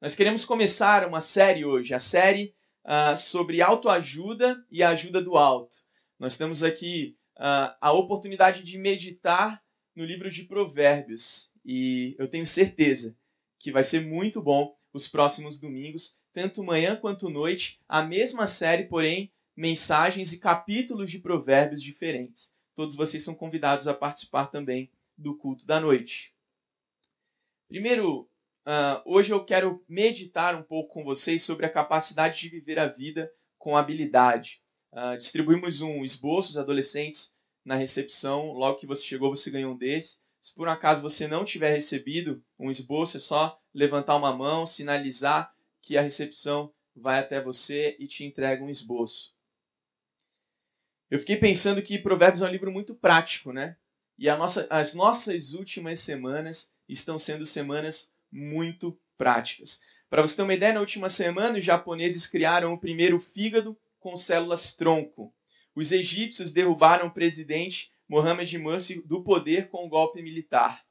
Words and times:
Nós 0.00 0.14
queremos 0.14 0.44
começar 0.44 1.04
uma 1.08 1.20
série 1.20 1.64
hoje, 1.64 1.92
a 1.92 1.98
série 1.98 2.54
uh, 2.84 3.16
sobre 3.16 3.60
autoajuda 3.60 4.64
e 4.70 4.80
a 4.80 4.90
ajuda 4.90 5.20
do 5.20 5.36
alto. 5.36 5.76
Nós 6.20 6.36
temos 6.36 6.62
aqui 6.62 7.16
uh, 7.36 7.74
a 7.80 7.90
oportunidade 7.92 8.62
de 8.62 8.78
meditar 8.78 9.60
no 9.96 10.04
livro 10.04 10.30
de 10.30 10.44
Provérbios 10.44 11.50
e 11.64 12.14
eu 12.16 12.28
tenho 12.28 12.46
certeza 12.46 13.16
que 13.58 13.72
vai 13.72 13.82
ser 13.82 14.00
muito 14.06 14.40
bom 14.40 14.72
os 14.92 15.08
próximos 15.08 15.58
domingos, 15.58 16.16
tanto 16.32 16.62
manhã 16.62 16.94
quanto 16.94 17.28
noite, 17.28 17.80
a 17.88 18.00
mesma 18.00 18.46
série, 18.46 18.84
porém 18.84 19.32
mensagens 19.56 20.32
e 20.32 20.38
capítulos 20.38 21.10
de 21.10 21.18
Provérbios 21.18 21.82
diferentes. 21.82 22.52
Todos 22.76 22.94
vocês 22.94 23.24
são 23.24 23.34
convidados 23.34 23.88
a 23.88 23.94
participar 23.94 24.46
também 24.46 24.88
do 25.16 25.36
culto 25.36 25.66
da 25.66 25.80
noite. 25.80 26.32
Primeiro, 27.68 28.30
uh, 28.68 29.02
hoje 29.06 29.32
eu 29.32 29.42
quero 29.44 29.82
meditar 29.88 30.54
um 30.54 30.62
pouco 30.62 30.92
com 30.92 31.02
vocês 31.02 31.42
sobre 31.42 31.64
a 31.64 31.70
capacidade 31.70 32.38
de 32.38 32.50
viver 32.50 32.78
a 32.78 32.86
vida 32.86 33.30
com 33.56 33.76
habilidade. 33.76 34.60
Uh, 34.92 35.16
distribuímos 35.16 35.80
um 35.80 36.04
esboço, 36.04 36.50
os 36.50 36.58
adolescentes, 36.58 37.32
na 37.64 37.76
recepção. 37.76 38.52
Logo 38.52 38.78
que 38.78 38.86
você 38.86 39.02
chegou, 39.02 39.34
você 39.34 39.50
ganhou 39.50 39.72
um 39.72 39.76
desses. 39.76 40.20
Se 40.40 40.54
por 40.54 40.68
um 40.68 40.70
acaso 40.70 41.02
você 41.02 41.26
não 41.26 41.44
tiver 41.44 41.72
recebido 41.72 42.42
um 42.58 42.70
esboço, 42.70 43.16
é 43.16 43.20
só 43.20 43.58
levantar 43.74 44.16
uma 44.16 44.36
mão, 44.36 44.66
sinalizar 44.66 45.52
que 45.82 45.96
a 45.96 46.02
recepção 46.02 46.72
vai 46.94 47.18
até 47.18 47.40
você 47.40 47.96
e 47.98 48.06
te 48.06 48.24
entrega 48.24 48.62
um 48.62 48.70
esboço. 48.70 49.32
Eu 51.10 51.18
fiquei 51.18 51.36
pensando 51.36 51.82
que 51.82 51.98
Provérbios 51.98 52.42
é 52.42 52.46
um 52.46 52.52
livro 52.52 52.70
muito 52.70 52.94
prático, 52.94 53.52
né? 53.52 53.76
E 54.18 54.30
nossa, 54.36 54.66
as 54.68 54.94
nossas 54.94 55.54
últimas 55.54 56.00
semanas 56.00 56.70
estão 56.88 57.18
sendo 57.18 57.44
semanas 57.44 58.12
muito 58.30 58.98
práticas. 59.16 59.80
Para 60.08 60.22
você 60.22 60.36
ter 60.36 60.42
uma 60.42 60.54
ideia, 60.54 60.72
na 60.72 60.80
última 60.80 61.08
semana 61.08 61.58
os 61.58 61.64
japoneses 61.64 62.26
criaram 62.26 62.72
o 62.72 62.78
primeiro 62.78 63.18
fígado 63.20 63.76
com 64.00 64.16
células 64.16 64.74
tronco. 64.74 65.32
Os 65.74 65.92
egípcios 65.92 66.52
derrubaram 66.52 67.08
o 67.08 67.12
presidente 67.12 67.90
Mohamed 68.08 68.56
Morsi 68.58 69.02
do 69.06 69.22
poder 69.22 69.68
com 69.68 69.84
um 69.84 69.88
golpe 69.88 70.22
militar. 70.22 70.82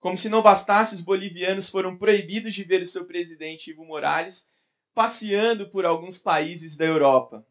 Como 0.00 0.16
se 0.16 0.28
não 0.28 0.42
bastasse, 0.42 0.94
os 0.94 1.00
bolivianos 1.00 1.68
foram 1.68 1.96
proibidos 1.96 2.54
de 2.54 2.64
ver 2.64 2.82
o 2.82 2.86
seu 2.86 3.04
presidente 3.04 3.70
Evo 3.70 3.84
Morales 3.84 4.46
passeando 4.94 5.68
por 5.68 5.86
alguns 5.86 6.18
países 6.18 6.76
da 6.76 6.84
Europa. 6.84 7.46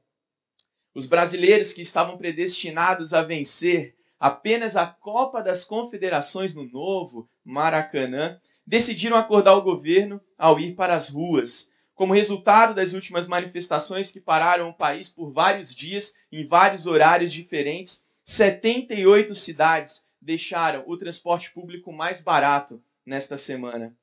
Os 0.94 1.06
brasileiros 1.06 1.72
que 1.72 1.81
estavam 1.81 2.17
predestinados 2.17 3.14
a 3.14 3.22
vencer 3.22 3.95
apenas 4.19 4.75
a 4.75 4.86
Copa 4.86 5.41
das 5.41 5.64
Confederações 5.64 6.53
no 6.53 6.64
novo 6.66 7.30
Maracanã, 7.45 8.39
decidiram 8.67 9.15
acordar 9.15 9.53
o 9.53 9.61
governo 9.61 10.19
ao 10.37 10.59
ir 10.59 10.75
para 10.75 10.93
as 10.93 11.07
ruas. 11.07 11.71
Como 11.95 12.13
resultado 12.13 12.75
das 12.75 12.93
últimas 12.93 13.25
manifestações 13.25 14.11
que 14.11 14.19
pararam 14.19 14.69
o 14.69 14.73
país 14.73 15.07
por 15.07 15.31
vários 15.31 15.73
dias, 15.73 16.13
em 16.29 16.45
vários 16.45 16.85
horários 16.85 17.31
diferentes, 17.31 18.05
78 18.25 19.33
cidades 19.33 20.03
deixaram 20.21 20.83
o 20.85 20.97
transporte 20.97 21.49
público 21.51 21.93
mais 21.93 22.21
barato 22.21 22.83
nesta 23.05 23.38
semana. 23.38 23.95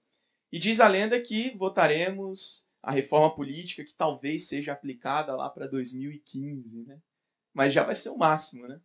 E 0.51 0.59
diz 0.59 0.81
a 0.81 0.89
lenda 0.89 1.21
que 1.21 1.51
votaremos 1.57 2.65
a 2.83 2.91
reforma 2.91 3.35
política 3.35 3.85
que 3.85 3.93
talvez 3.93 4.49
seja 4.49 4.73
aplicada 4.73 5.37
lá 5.37 5.51
para 5.51 5.67
2015, 5.69 6.85
né? 6.85 6.99
Mas 7.53 7.73
já 7.73 7.85
vai 7.85 7.95
ser 7.95 8.09
o 8.09 8.19
máximo, 8.19 8.67
né? 8.67 8.81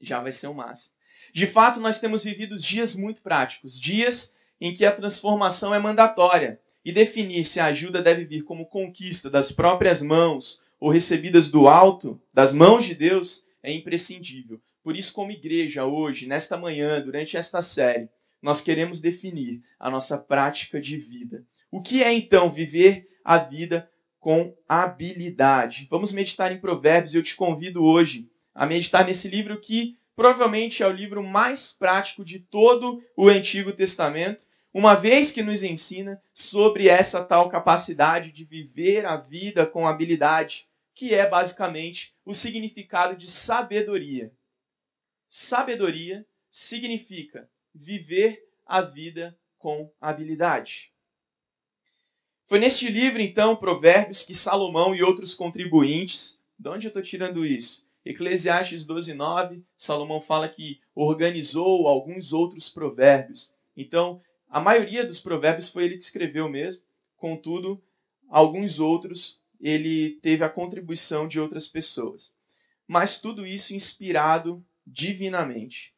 Já 0.00 0.20
vai 0.20 0.32
ser 0.32 0.46
o 0.46 0.54
máximo. 0.54 0.94
De 1.34 1.46
fato, 1.46 1.80
nós 1.80 2.00
temos 2.00 2.22
vivido 2.22 2.56
dias 2.56 2.94
muito 2.94 3.22
práticos, 3.22 3.78
dias 3.78 4.32
em 4.64 4.72
que 4.72 4.84
a 4.84 4.94
transformação 4.94 5.74
é 5.74 5.78
mandatória 5.80 6.60
e 6.84 6.92
definir 6.92 7.44
se 7.44 7.58
a 7.58 7.64
ajuda 7.64 8.00
deve 8.00 8.24
vir 8.24 8.44
como 8.44 8.64
conquista 8.64 9.28
das 9.28 9.50
próprias 9.50 10.00
mãos 10.00 10.60
ou 10.78 10.88
recebidas 10.88 11.50
do 11.50 11.66
alto, 11.66 12.22
das 12.32 12.52
mãos 12.52 12.84
de 12.84 12.94
Deus, 12.94 13.44
é 13.60 13.72
imprescindível. 13.72 14.60
Por 14.80 14.96
isso, 14.96 15.12
como 15.12 15.32
igreja, 15.32 15.84
hoje, 15.84 16.28
nesta 16.28 16.56
manhã, 16.56 17.00
durante 17.00 17.36
esta 17.36 17.60
série, 17.60 18.08
nós 18.40 18.60
queremos 18.60 19.00
definir 19.00 19.60
a 19.80 19.90
nossa 19.90 20.16
prática 20.16 20.80
de 20.80 20.96
vida. 20.96 21.44
O 21.68 21.82
que 21.82 22.00
é 22.00 22.12
então 22.12 22.48
viver 22.48 23.08
a 23.24 23.38
vida 23.38 23.90
com 24.20 24.54
habilidade? 24.68 25.88
Vamos 25.90 26.12
meditar 26.12 26.52
em 26.52 26.60
Provérbios 26.60 27.12
e 27.12 27.16
eu 27.16 27.22
te 27.24 27.34
convido 27.34 27.82
hoje 27.82 28.28
a 28.54 28.64
meditar 28.64 29.04
nesse 29.04 29.26
livro 29.26 29.60
que 29.60 29.96
provavelmente 30.14 30.84
é 30.84 30.86
o 30.86 30.92
livro 30.92 31.20
mais 31.20 31.72
prático 31.72 32.24
de 32.24 32.38
todo 32.38 33.02
o 33.16 33.28
Antigo 33.28 33.72
Testamento 33.72 34.51
uma 34.72 34.94
vez 34.94 35.30
que 35.30 35.42
nos 35.42 35.62
ensina 35.62 36.20
sobre 36.32 36.88
essa 36.88 37.22
tal 37.22 37.48
capacidade 37.48 38.32
de 38.32 38.44
viver 38.44 39.04
a 39.04 39.16
vida 39.16 39.66
com 39.66 39.86
habilidade, 39.86 40.66
que 40.94 41.14
é 41.14 41.28
basicamente 41.28 42.14
o 42.24 42.32
significado 42.32 43.16
de 43.16 43.30
sabedoria. 43.30 44.32
Sabedoria 45.28 46.26
significa 46.50 47.48
viver 47.74 48.42
a 48.66 48.80
vida 48.80 49.36
com 49.58 49.90
habilidade. 50.00 50.90
Foi 52.46 52.58
neste 52.58 52.88
livro, 52.88 53.20
então, 53.22 53.56
Provérbios, 53.56 54.22
que 54.22 54.34
Salomão 54.34 54.94
e 54.94 55.02
outros 55.02 55.34
contribuintes. 55.34 56.38
De 56.58 56.68
onde 56.68 56.86
eu 56.86 56.88
estou 56.88 57.02
tirando 57.02 57.46
isso? 57.46 57.88
Eclesiastes 58.04 58.84
12, 58.84 59.14
9, 59.14 59.62
Salomão 59.78 60.20
fala 60.20 60.48
que 60.48 60.80
organizou 60.94 61.86
alguns 61.86 62.32
outros 62.32 62.68
provérbios. 62.68 63.54
Então, 63.76 64.20
a 64.52 64.60
maioria 64.60 65.02
dos 65.02 65.18
provérbios 65.18 65.70
foi 65.70 65.84
ele 65.84 65.96
que 65.96 66.04
escreveu 66.04 66.46
mesmo, 66.46 66.82
contudo, 67.16 67.82
alguns 68.28 68.78
outros 68.78 69.40
ele 69.58 70.18
teve 70.20 70.44
a 70.44 70.50
contribuição 70.50 71.26
de 71.26 71.40
outras 71.40 71.66
pessoas. 71.66 72.34
Mas 72.86 73.18
tudo 73.18 73.46
isso 73.46 73.72
inspirado 73.72 74.62
divinamente. 74.86 75.94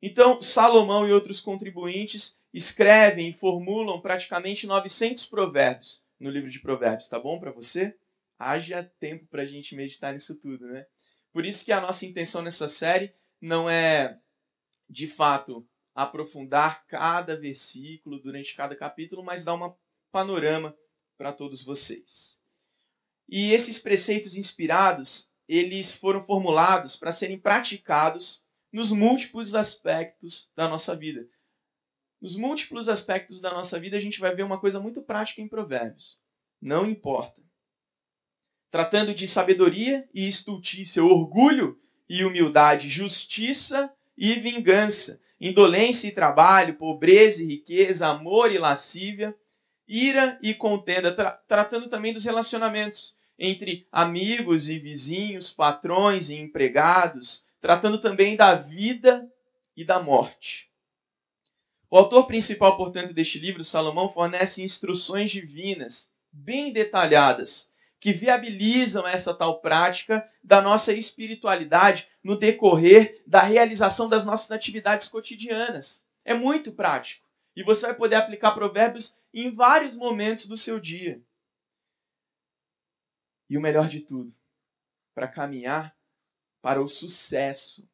Então, 0.00 0.40
Salomão 0.40 1.08
e 1.08 1.12
outros 1.12 1.40
contribuintes 1.40 2.38
escrevem 2.54 3.30
e 3.30 3.32
formulam 3.32 4.00
praticamente 4.00 4.68
900 4.68 5.26
provérbios 5.26 6.00
no 6.20 6.30
livro 6.30 6.48
de 6.48 6.60
Provérbios. 6.60 7.08
Tá 7.08 7.18
bom 7.18 7.40
para 7.40 7.50
você? 7.50 7.92
Haja 8.38 8.88
tempo 9.00 9.26
para 9.26 9.42
a 9.42 9.46
gente 9.46 9.74
meditar 9.74 10.14
nisso 10.14 10.36
tudo, 10.36 10.64
né? 10.68 10.86
Por 11.32 11.44
isso 11.44 11.64
que 11.64 11.72
a 11.72 11.80
nossa 11.80 12.06
intenção 12.06 12.40
nessa 12.40 12.68
série 12.68 13.12
não 13.40 13.68
é, 13.68 14.16
de 14.88 15.08
fato, 15.08 15.66
aprofundar 15.96 16.84
cada 16.86 17.34
versículo 17.40 18.18
durante 18.20 18.54
cada 18.54 18.76
capítulo, 18.76 19.24
mas 19.24 19.42
dar 19.42 19.54
uma 19.54 19.74
panorama 20.12 20.76
para 21.16 21.32
todos 21.32 21.64
vocês. 21.64 22.38
E 23.26 23.50
esses 23.50 23.78
preceitos 23.78 24.36
inspirados, 24.36 25.26
eles 25.48 25.96
foram 25.96 26.22
formulados 26.22 26.96
para 26.96 27.12
serem 27.12 27.38
praticados 27.38 28.44
nos 28.70 28.92
múltiplos 28.92 29.54
aspectos 29.54 30.52
da 30.54 30.68
nossa 30.68 30.94
vida. 30.94 31.26
Nos 32.20 32.36
múltiplos 32.36 32.90
aspectos 32.90 33.40
da 33.40 33.50
nossa 33.50 33.80
vida, 33.80 33.96
a 33.96 34.00
gente 34.00 34.20
vai 34.20 34.34
ver 34.34 34.42
uma 34.42 34.60
coisa 34.60 34.78
muito 34.78 35.02
prática 35.02 35.40
em 35.40 35.48
Provérbios. 35.48 36.18
Não 36.60 36.84
importa. 36.84 37.42
Tratando 38.70 39.14
de 39.14 39.26
sabedoria 39.26 40.06
e 40.12 40.28
estultícia, 40.28 41.02
orgulho 41.02 41.80
e 42.06 42.22
humildade, 42.22 42.90
justiça 42.90 43.90
e 44.16 44.34
vingança, 44.34 45.20
indolência 45.40 46.08
e 46.08 46.12
trabalho, 46.12 46.74
pobreza 46.74 47.42
e 47.42 47.46
riqueza, 47.46 48.06
amor 48.06 48.50
e 48.50 48.58
lascívia, 48.58 49.34
ira 49.86 50.38
e 50.42 50.54
contenda, 50.54 51.14
tra 51.14 51.32
tratando 51.46 51.88
também 51.88 52.12
dos 52.12 52.24
relacionamentos 52.24 53.14
entre 53.38 53.86
amigos 53.92 54.68
e 54.68 54.78
vizinhos, 54.78 55.50
patrões 55.50 56.30
e 56.30 56.36
empregados, 56.36 57.44
tratando 57.60 58.00
também 58.00 58.34
da 58.36 58.54
vida 58.54 59.30
e 59.76 59.84
da 59.84 60.00
morte. 60.02 60.70
O 61.90 61.96
autor 61.96 62.26
principal, 62.26 62.76
portanto, 62.76 63.12
deste 63.12 63.38
livro, 63.38 63.62
Salomão, 63.62 64.08
fornece 64.08 64.62
instruções 64.62 65.30
divinas, 65.30 66.10
bem 66.32 66.72
detalhadas, 66.72 67.70
que 68.00 68.12
viabilizam 68.12 69.06
essa 69.06 69.34
tal 69.34 69.60
prática 69.60 70.28
da 70.42 70.60
nossa 70.60 70.92
espiritualidade 70.92 72.08
no 72.22 72.38
decorrer 72.38 73.22
da 73.26 73.42
realização 73.42 74.08
das 74.08 74.24
nossas 74.24 74.50
atividades 74.50 75.08
cotidianas. 75.08 76.06
É 76.24 76.34
muito 76.34 76.72
prático. 76.72 77.26
E 77.54 77.62
você 77.62 77.82
vai 77.86 77.94
poder 77.94 78.16
aplicar 78.16 78.52
provérbios 78.52 79.16
em 79.32 79.54
vários 79.54 79.96
momentos 79.96 80.46
do 80.46 80.56
seu 80.56 80.78
dia. 80.78 81.22
E 83.48 83.56
o 83.56 83.60
melhor 83.60 83.88
de 83.88 84.00
tudo, 84.00 84.34
para 85.14 85.28
caminhar 85.28 85.96
para 86.60 86.82
o 86.82 86.88
sucesso 86.88 87.88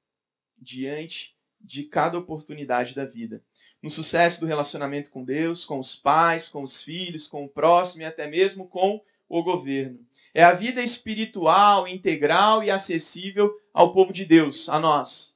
diante 0.57 1.37
de 1.61 1.85
cada 1.85 2.19
oportunidade 2.19 2.95
da 2.95 3.05
vida. 3.05 3.45
No 3.83 3.91
sucesso 3.91 4.41
do 4.41 4.47
relacionamento 4.47 5.11
com 5.11 5.25
Deus, 5.25 5.65
com 5.65 5.79
os 5.79 5.95
pais, 5.95 6.49
com 6.49 6.63
os 6.63 6.83
filhos, 6.83 7.27
com 7.27 7.45
o 7.45 7.49
próximo 7.49 8.03
e 8.03 8.05
até 8.07 8.27
mesmo 8.27 8.69
com 8.69 9.05
o 9.33 9.43
governo. 9.43 9.99
É 10.35 10.45
a 10.45 10.53
vida 10.53 10.83
espiritual, 10.83 11.89
integral 11.89 12.63
e 12.63 12.71
acessível 12.71 13.51
ao 13.73 13.95
povo 13.95 14.13
de 14.13 14.27
Deus, 14.27 14.69
a 14.69 14.79
nós. 14.79 15.35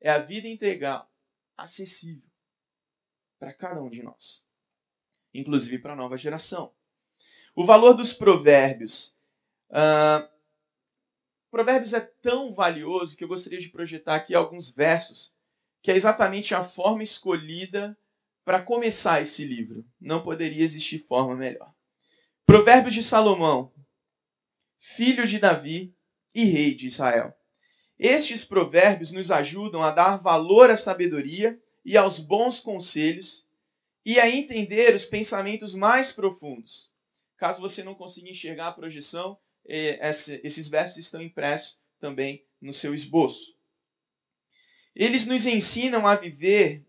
É 0.00 0.10
a 0.10 0.18
vida 0.18 0.48
integral, 0.48 1.10
acessível 1.54 2.26
para 3.38 3.52
cada 3.52 3.82
um 3.82 3.90
de 3.90 4.02
nós, 4.02 4.42
inclusive 5.34 5.78
para 5.78 5.92
a 5.92 5.96
nova 5.96 6.16
geração. 6.16 6.72
O 7.54 7.66
valor 7.66 7.92
dos 7.92 8.14
provérbios. 8.14 9.14
Uh, 9.68 10.26
provérbios 11.50 11.92
é 11.92 12.00
tão 12.00 12.54
valioso 12.54 13.14
que 13.14 13.24
eu 13.24 13.28
gostaria 13.28 13.60
de 13.60 13.68
projetar 13.68 14.16
aqui 14.16 14.34
alguns 14.34 14.74
versos, 14.74 15.34
que 15.82 15.90
é 15.90 15.96
exatamente 15.96 16.54
a 16.54 16.64
forma 16.64 17.02
escolhida 17.02 17.94
para 18.42 18.62
começar 18.62 19.20
esse 19.20 19.44
livro. 19.44 19.84
Não 20.00 20.22
poderia 20.22 20.64
existir 20.64 21.00
forma 21.00 21.36
melhor. 21.36 21.73
Provérbios 22.46 22.92
de 22.92 23.02
Salomão, 23.02 23.72
filho 24.96 25.26
de 25.26 25.38
Davi 25.38 25.94
e 26.34 26.44
rei 26.44 26.74
de 26.74 26.86
Israel. 26.86 27.32
Estes 27.98 28.44
provérbios 28.44 29.10
nos 29.10 29.30
ajudam 29.30 29.82
a 29.82 29.90
dar 29.90 30.18
valor 30.18 30.70
à 30.70 30.76
sabedoria 30.76 31.58
e 31.82 31.96
aos 31.96 32.20
bons 32.20 32.60
conselhos 32.60 33.46
e 34.04 34.20
a 34.20 34.28
entender 34.28 34.94
os 34.94 35.06
pensamentos 35.06 35.74
mais 35.74 36.12
profundos. 36.12 36.92
Caso 37.38 37.62
você 37.62 37.82
não 37.82 37.94
consiga 37.94 38.28
enxergar 38.28 38.68
a 38.68 38.72
projeção, 38.72 39.38
eh, 39.66 39.98
esses 40.42 40.68
versos 40.68 40.98
estão 40.98 41.22
impressos 41.22 41.80
também 41.98 42.44
no 42.60 42.74
seu 42.74 42.94
esboço. 42.94 43.54
Eles 44.94 45.26
nos 45.26 45.46
ensinam 45.46 46.06
a 46.06 46.14
viver 46.14 46.84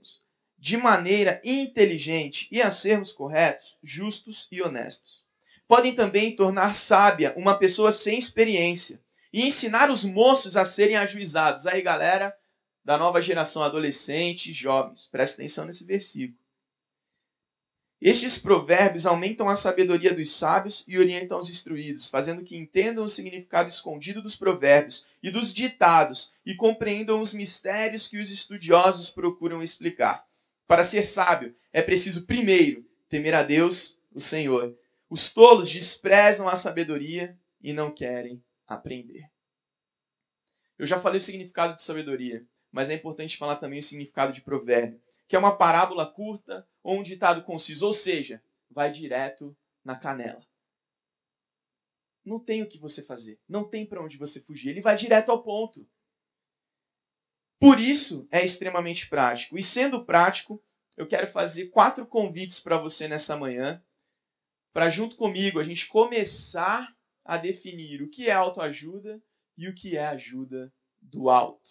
de 0.58 0.75
maneira 0.75 1.42
inteligente 1.46 2.46
e 2.51 2.62
a 2.62 2.72
sermos 2.72 3.13
corretos, 3.13 3.78
justos 3.81 4.50
e 4.51 4.62
honestos. 4.62 5.25
Podem 5.67 5.95
também 5.95 6.35
tornar 6.35 6.75
sábia 6.75 7.33
uma 7.35 7.57
pessoa 7.57 7.91
sem 7.91 8.19
experiência 8.19 9.01
e 9.33 9.45
ensinar 9.45 9.89
os 9.89 10.03
moços 10.03 10.56
a 10.56 10.63
serem 10.63 10.95
ajuizados. 10.95 11.65
Aí, 11.65 11.81
galera 11.81 12.35
da 12.83 12.97
nova 12.97 13.19
geração 13.19 13.63
adolescente 13.63 14.51
e 14.51 14.53
jovens, 14.53 15.07
preste 15.12 15.33
atenção 15.33 15.65
nesse 15.65 15.83
versículo. 15.83 16.38
Estes 18.00 18.38
provérbios 18.38 19.07
aumentam 19.07 19.50
a 19.50 19.56
sabedoria 19.56 20.13
dos 20.13 20.35
sábios 20.35 20.83
e 20.88 21.00
orientam 21.00 21.39
os 21.39 21.50
instruídos, 21.50 22.07
fazendo 22.07 22.44
que 22.44 22.56
entendam 22.56 23.03
o 23.03 23.09
significado 23.09 23.69
escondido 23.69 24.21
dos 24.21 24.35
provérbios 24.35 25.03
e 25.23 25.31
dos 25.31 25.51
ditados 25.51 26.31
e 26.45 26.53
compreendam 26.53 27.19
os 27.19 27.33
mistérios 27.33 28.07
que 28.07 28.19
os 28.19 28.29
estudiosos 28.29 29.09
procuram 29.09 29.63
explicar. 29.63 30.23
Para 30.67 30.85
ser 30.85 31.06
sábio, 31.07 31.56
é 31.73 31.81
preciso 31.81 32.27
primeiro 32.27 32.85
temer 33.09 33.33
a 33.33 33.41
Deus, 33.41 34.00
o 34.13 34.21
Senhor. 34.21 34.77
Os 35.10 35.34
tolos 35.34 35.69
desprezam 35.69 36.48
a 36.48 36.56
sabedoria 36.56 37.38
e 37.62 37.74
não 37.74 37.94
querem 37.94 38.44
aprender. 38.68 39.30
Eu 40.78 40.86
já 40.86 41.00
falei 41.00 41.19
o 41.19 41.24
significado 41.24 41.75
de 41.75 41.84
sabedoria, 41.84 42.46
mas 42.72 42.90
é 42.90 42.94
importante 42.94 43.38
falar 43.38 43.57
também 43.57 43.80
o 43.80 43.84
significado 43.84 44.34
de 44.34 44.42
provérbio 44.42 45.02
que 45.28 45.36
é 45.36 45.40
uma 45.40 45.57
parábola 45.57 46.12
curta 46.12 46.68
ou 46.84 47.00
um 47.00 47.04
ditado 47.04 47.44
conciso, 47.44 47.86
ou 47.86 47.94
seja, 47.94 48.42
vai 48.69 48.92
direto 48.92 49.56
na 49.84 49.96
canela. 49.96 50.46
Não 52.24 52.40
tem 52.40 52.63
o 52.63 52.69
que 52.69 52.80
você 52.80 53.04
fazer, 53.04 53.40
não 53.48 53.68
tem 53.68 53.86
para 53.86 54.04
onde 54.04 54.18
você 54.18 54.40
fugir, 54.42 54.69
ele 54.69 54.81
vai 54.81 54.96
direto 54.96 55.31
ao 55.31 55.44
ponto. 55.44 55.88
Por 57.60 57.80
isso 57.80 58.28
é 58.31 58.44
extremamente 58.44 59.08
prático. 59.08 59.58
E 59.58 59.63
sendo 59.63 60.06
prático, 60.06 60.62
eu 60.98 61.08
quero 61.08 61.31
fazer 61.31 61.69
quatro 61.69 62.06
convites 62.06 62.60
para 62.60 62.78
você 62.78 63.08
nessa 63.08 63.36
manhã, 63.38 63.84
para 64.75 64.89
junto 64.89 65.16
comigo 65.16 65.57
a 65.57 65.63
gente 65.63 65.88
começar 65.88 66.94
a 67.24 67.38
definir 67.38 68.01
o 68.01 68.10
que 68.10 68.27
é 68.27 68.33
autoajuda 68.33 69.24
e 69.57 69.69
o 69.69 69.74
que 69.74 69.95
é 69.95 70.06
ajuda 70.06 70.69
do 71.01 71.30
alto. 71.30 71.69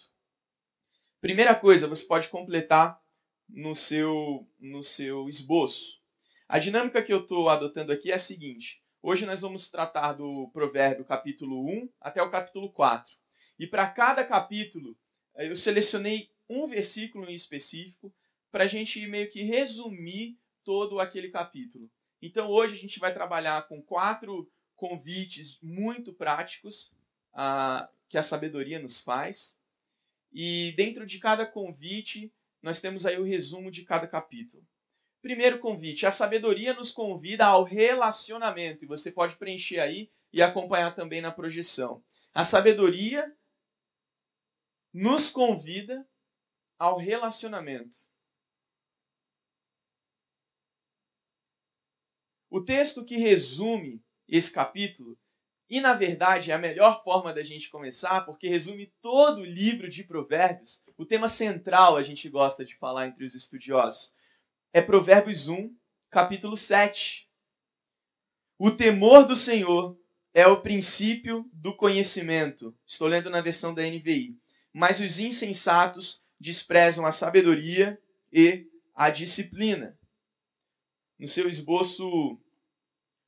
Primeira 1.21 1.53
coisa, 1.53 1.87
você 1.87 2.03
pode 2.03 2.29
completar 2.29 2.99
no 3.47 3.75
seu, 3.75 4.49
no 4.59 4.81
seu 4.81 5.29
esboço. 5.29 6.01
A 6.49 6.57
dinâmica 6.57 6.99
que 7.03 7.13
eu 7.13 7.21
estou 7.21 7.47
adotando 7.47 7.91
aqui 7.91 8.11
é 8.11 8.15
a 8.15 8.19
seguinte: 8.19 8.81
hoje 9.03 9.23
nós 9.23 9.41
vamos 9.41 9.69
tratar 9.69 10.13
do 10.13 10.49
Provérbio 10.51 11.05
capítulo 11.05 11.63
1 11.63 11.87
até 12.01 12.23
o 12.23 12.31
capítulo 12.31 12.71
4. 12.71 13.13
E 13.59 13.67
para 13.67 13.87
cada 13.87 14.25
capítulo, 14.25 14.97
eh, 15.35 15.51
eu 15.51 15.55
selecionei 15.55 16.31
um 16.49 16.65
versículo 16.65 17.29
em 17.29 17.35
específico 17.35 18.11
para 18.51 18.63
a 18.63 18.67
gente 18.67 19.05
meio 19.05 19.29
que 19.29 19.43
resumir 19.43 20.39
todo 20.63 20.99
aquele 20.99 21.29
capítulo. 21.29 21.87
Então 22.21 22.49
hoje 22.49 22.73
a 22.73 22.77
gente 22.77 22.99
vai 22.99 23.13
trabalhar 23.13 23.67
com 23.67 23.81
quatro 23.81 24.49
convites 24.75 25.59
muito 25.61 26.13
práticos 26.13 26.93
ah, 27.33 27.89
que 28.09 28.17
a 28.17 28.23
sabedoria 28.23 28.79
nos 28.79 29.01
faz. 29.01 29.57
E 30.31 30.73
dentro 30.75 31.05
de 31.05 31.19
cada 31.19 31.45
convite, 31.45 32.31
nós 32.61 32.81
temos 32.81 33.05
aí 33.05 33.17
o 33.17 33.23
resumo 33.23 33.71
de 33.71 33.83
cada 33.83 34.07
capítulo. 34.07 34.63
Primeiro 35.21 35.59
convite: 35.59 36.05
a 36.05 36.11
sabedoria 36.11 36.73
nos 36.73 36.91
convida 36.91 37.45
ao 37.45 37.63
relacionamento, 37.63 38.83
e 38.83 38.87
você 38.87 39.11
pode 39.11 39.35
preencher 39.37 39.79
aí 39.79 40.09
e 40.31 40.41
acompanhar 40.41 40.93
também 40.95 41.21
na 41.21 41.31
projeção. 41.31 42.03
A 42.33 42.43
sabedoria 42.43 43.33
nos 44.93 45.29
convida 45.29 46.05
ao 46.77 46.97
relacionamento. 46.97 47.95
O 52.55 52.63
texto 52.63 53.03
que 53.03 53.17
resume 53.17 54.01
esse 54.29 54.49
capítulo 54.49 55.17
e, 55.69 55.81
na 55.81 55.93
verdade, 55.93 56.51
é 56.51 56.53
a 56.53 56.57
melhor 56.57 57.03
forma 57.03 57.33
da 57.33 57.43
gente 57.43 57.69
começar, 57.69 58.21
porque 58.21 58.47
resume 58.47 58.93
todo 59.01 59.41
o 59.41 59.45
livro 59.45 59.89
de 59.89 60.05
Provérbios. 60.05 60.81
O 60.97 61.05
tema 61.05 61.27
central, 61.27 61.97
a 61.97 62.01
gente 62.01 62.29
gosta 62.29 62.63
de 62.63 62.73
falar 62.77 63.07
entre 63.07 63.25
os 63.25 63.35
estudiosos, 63.35 64.15
é 64.71 64.81
Provérbios 64.81 65.49
1, 65.49 65.69
capítulo 66.09 66.55
7. 66.55 67.27
O 68.57 68.71
temor 68.71 69.27
do 69.27 69.35
Senhor 69.35 69.99
é 70.33 70.47
o 70.47 70.61
princípio 70.61 71.45
do 71.51 71.75
conhecimento. 71.75 72.73
Estou 72.87 73.09
lendo 73.09 73.29
na 73.29 73.41
versão 73.41 73.73
da 73.73 73.81
NVI. 73.81 74.33
Mas 74.71 75.01
os 75.01 75.19
insensatos 75.19 76.21
desprezam 76.39 77.05
a 77.05 77.11
sabedoria 77.11 78.01
e 78.31 78.65
a 78.95 79.09
disciplina. 79.09 79.99
No 81.19 81.27
seu 81.27 81.49
esboço 81.49 82.39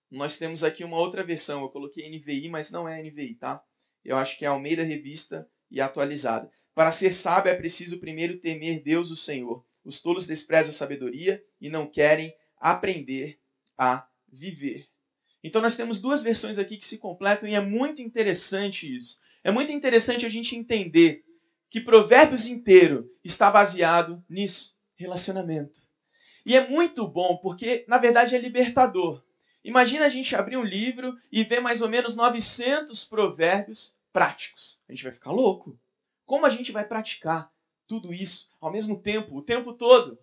nós 0.09 0.37
temos 0.37 0.63
aqui 0.63 0.83
uma 0.83 0.97
outra 0.97 1.23
versão. 1.23 1.61
Eu 1.61 1.69
coloquei 1.69 2.09
NVI, 2.09 2.49
mas 2.49 2.71
não 2.71 2.87
é 2.87 3.01
NVI, 3.01 3.35
tá? 3.35 3.61
Eu 4.03 4.17
acho 4.17 4.37
que 4.37 4.45
é 4.45 4.47
Almeida 4.47 4.83
Revista 4.83 5.47
e 5.69 5.81
atualizada. 5.81 6.49
Para 6.73 6.91
ser 6.91 7.13
sábio 7.13 7.51
é 7.51 7.55
preciso 7.55 7.99
primeiro 7.99 8.37
temer 8.37 8.81
Deus, 8.83 9.11
o 9.11 9.15
Senhor. 9.15 9.65
Os 9.83 10.01
tolos 10.01 10.27
desprezam 10.27 10.71
a 10.71 10.73
sabedoria 10.73 11.43
e 11.59 11.69
não 11.69 11.87
querem 11.87 12.33
aprender 12.59 13.39
a 13.77 14.07
viver. 14.31 14.87
Então 15.43 15.61
nós 15.61 15.75
temos 15.75 16.01
duas 16.01 16.21
versões 16.21 16.57
aqui 16.57 16.77
que 16.77 16.85
se 16.85 16.97
completam 16.97 17.47
e 17.47 17.55
é 17.55 17.61
muito 17.61 18.01
interessante 18.01 18.93
isso. 18.95 19.19
É 19.43 19.51
muito 19.51 19.71
interessante 19.71 20.25
a 20.25 20.29
gente 20.29 20.55
entender 20.55 21.23
que 21.69 21.81
Provérbios 21.81 22.47
inteiro 22.47 23.09
está 23.23 23.51
baseado 23.51 24.23
nisso, 24.29 24.75
relacionamento. 24.95 25.75
E 26.45 26.55
é 26.55 26.67
muito 26.67 27.07
bom 27.07 27.37
porque, 27.37 27.85
na 27.87 27.97
verdade, 27.97 28.35
é 28.35 28.39
libertador. 28.39 29.23
Imagina 29.67 30.05
a 30.05 30.09
gente 30.09 30.33
abrir 30.33 30.55
um 30.55 30.63
livro 30.63 31.19
e 31.29 31.43
ver 31.43 31.59
mais 31.59 31.81
ou 31.81 31.89
menos 31.89 32.15
900 32.15 33.03
provérbios 33.03 33.93
práticos. 34.13 34.81
A 34.87 34.93
gente 34.93 35.03
vai 35.03 35.11
ficar 35.11 35.33
louco. 35.33 35.77
Como 36.25 36.45
a 36.45 36.49
gente 36.49 36.71
vai 36.71 36.85
praticar 36.85 37.51
tudo 37.85 38.13
isso 38.13 38.49
ao 38.61 38.71
mesmo 38.71 39.01
tempo, 39.01 39.35
o 39.35 39.41
tempo 39.41 39.73
todo? 39.73 40.17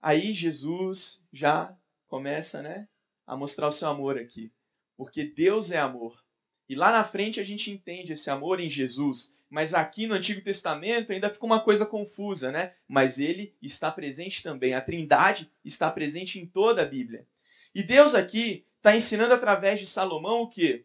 Aí 0.00 0.32
Jesus 0.32 1.22
já 1.30 1.76
começa, 2.08 2.62
né, 2.62 2.88
a 3.26 3.36
mostrar 3.36 3.68
o 3.68 3.70
seu 3.72 3.86
amor 3.86 4.16
aqui, 4.16 4.50
porque 4.96 5.22
Deus 5.22 5.70
é 5.70 5.76
amor. 5.76 6.18
E 6.66 6.74
lá 6.74 6.90
na 6.90 7.04
frente 7.04 7.38
a 7.38 7.44
gente 7.44 7.70
entende 7.70 8.14
esse 8.14 8.30
amor 8.30 8.60
em 8.60 8.70
Jesus, 8.70 9.36
mas 9.50 9.74
aqui 9.74 10.06
no 10.06 10.14
Antigo 10.14 10.40
Testamento 10.40 11.12
ainda 11.12 11.28
fica 11.28 11.44
uma 11.44 11.60
coisa 11.60 11.84
confusa, 11.84 12.50
né? 12.50 12.72
Mas 12.88 13.18
ele 13.18 13.54
está 13.60 13.90
presente 13.90 14.42
também. 14.42 14.72
A 14.72 14.80
Trindade 14.80 15.50
está 15.62 15.90
presente 15.90 16.38
em 16.38 16.46
toda 16.46 16.80
a 16.80 16.86
Bíblia. 16.86 17.26
E 17.74 17.82
Deus 17.82 18.14
aqui 18.14 18.64
está 18.76 18.94
ensinando 18.94 19.34
através 19.34 19.80
de 19.80 19.86
Salomão 19.86 20.42
o 20.42 20.48
que? 20.48 20.84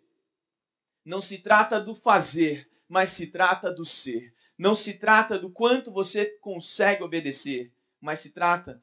Não 1.05 1.22
se 1.22 1.38
trata 1.38 1.79
do 1.79 1.93
fazer, 1.93 2.69
mas 2.88 3.12
se 3.12 3.27
trata 3.27 3.72
do 3.72 3.86
ser. 3.86 4.34
Não 4.58 4.74
se 4.75 4.93
trata 4.93 5.38
do 5.38 5.50
quanto 5.51 5.91
você 5.91 6.25
consegue 6.41 7.03
obedecer, 7.03 7.72
mas 8.01 8.19
se 8.19 8.29
trata 8.29 8.81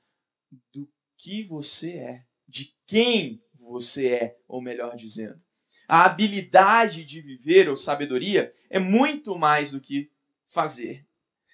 do 0.73 0.89
que 1.19 1.45
você 1.45 1.93
é, 1.93 2.25
de 2.49 2.75
quem 2.87 3.43
você 3.59 4.09
é, 4.09 4.39
ou 4.47 4.63
melhor 4.63 4.97
dizendo. 4.97 5.41
A 5.89 6.05
habilidade 6.05 7.05
de 7.05 7.21
viver 7.21 7.69
ou 7.69 7.77
sabedoria 7.77 8.55
é 8.71 8.79
muito 8.79 9.37
mais 9.37 9.73
do 9.73 9.81
que 9.81 10.11
fazer. 10.49 11.05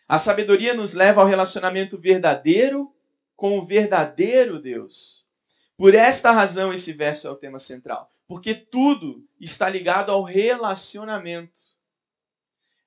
A 0.07 0.19
sabedoria 0.19 0.75
nos 0.75 0.93
leva 0.95 1.21
ao 1.21 1.27
relacionamento 1.27 1.99
verdadeiro 1.99 2.95
com 3.35 3.59
o 3.59 3.65
verdadeiro 3.65 4.61
Deus. 4.61 5.22
Por 5.83 5.97
esta 5.97 6.31
razão, 6.31 6.73
esse 6.73 6.93
verso 6.93 7.27
é 7.27 7.31
o 7.33 7.35
tema 7.35 7.59
central. 7.59 8.09
Porque 8.29 8.55
tudo 8.55 9.29
está 9.41 9.69
ligado 9.69 10.13
ao 10.13 10.23
relacionamento. 10.23 11.59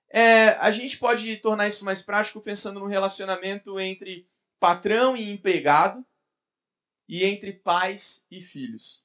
É, 0.10 0.52
a 0.52 0.72
gente 0.72 0.98
pode 0.98 1.36
tornar 1.42 1.68
isso 1.68 1.84
mais 1.84 2.02
prático 2.02 2.40
pensando 2.40 2.80
no 2.80 2.86
relacionamento 2.86 3.78
entre 3.82 4.26
patrão 4.62 5.18
e 5.18 5.30
empregado 5.30 6.06
e 7.06 7.26
entre 7.26 7.52
pais 7.52 8.26
e 8.32 8.42
filhos. 8.42 9.04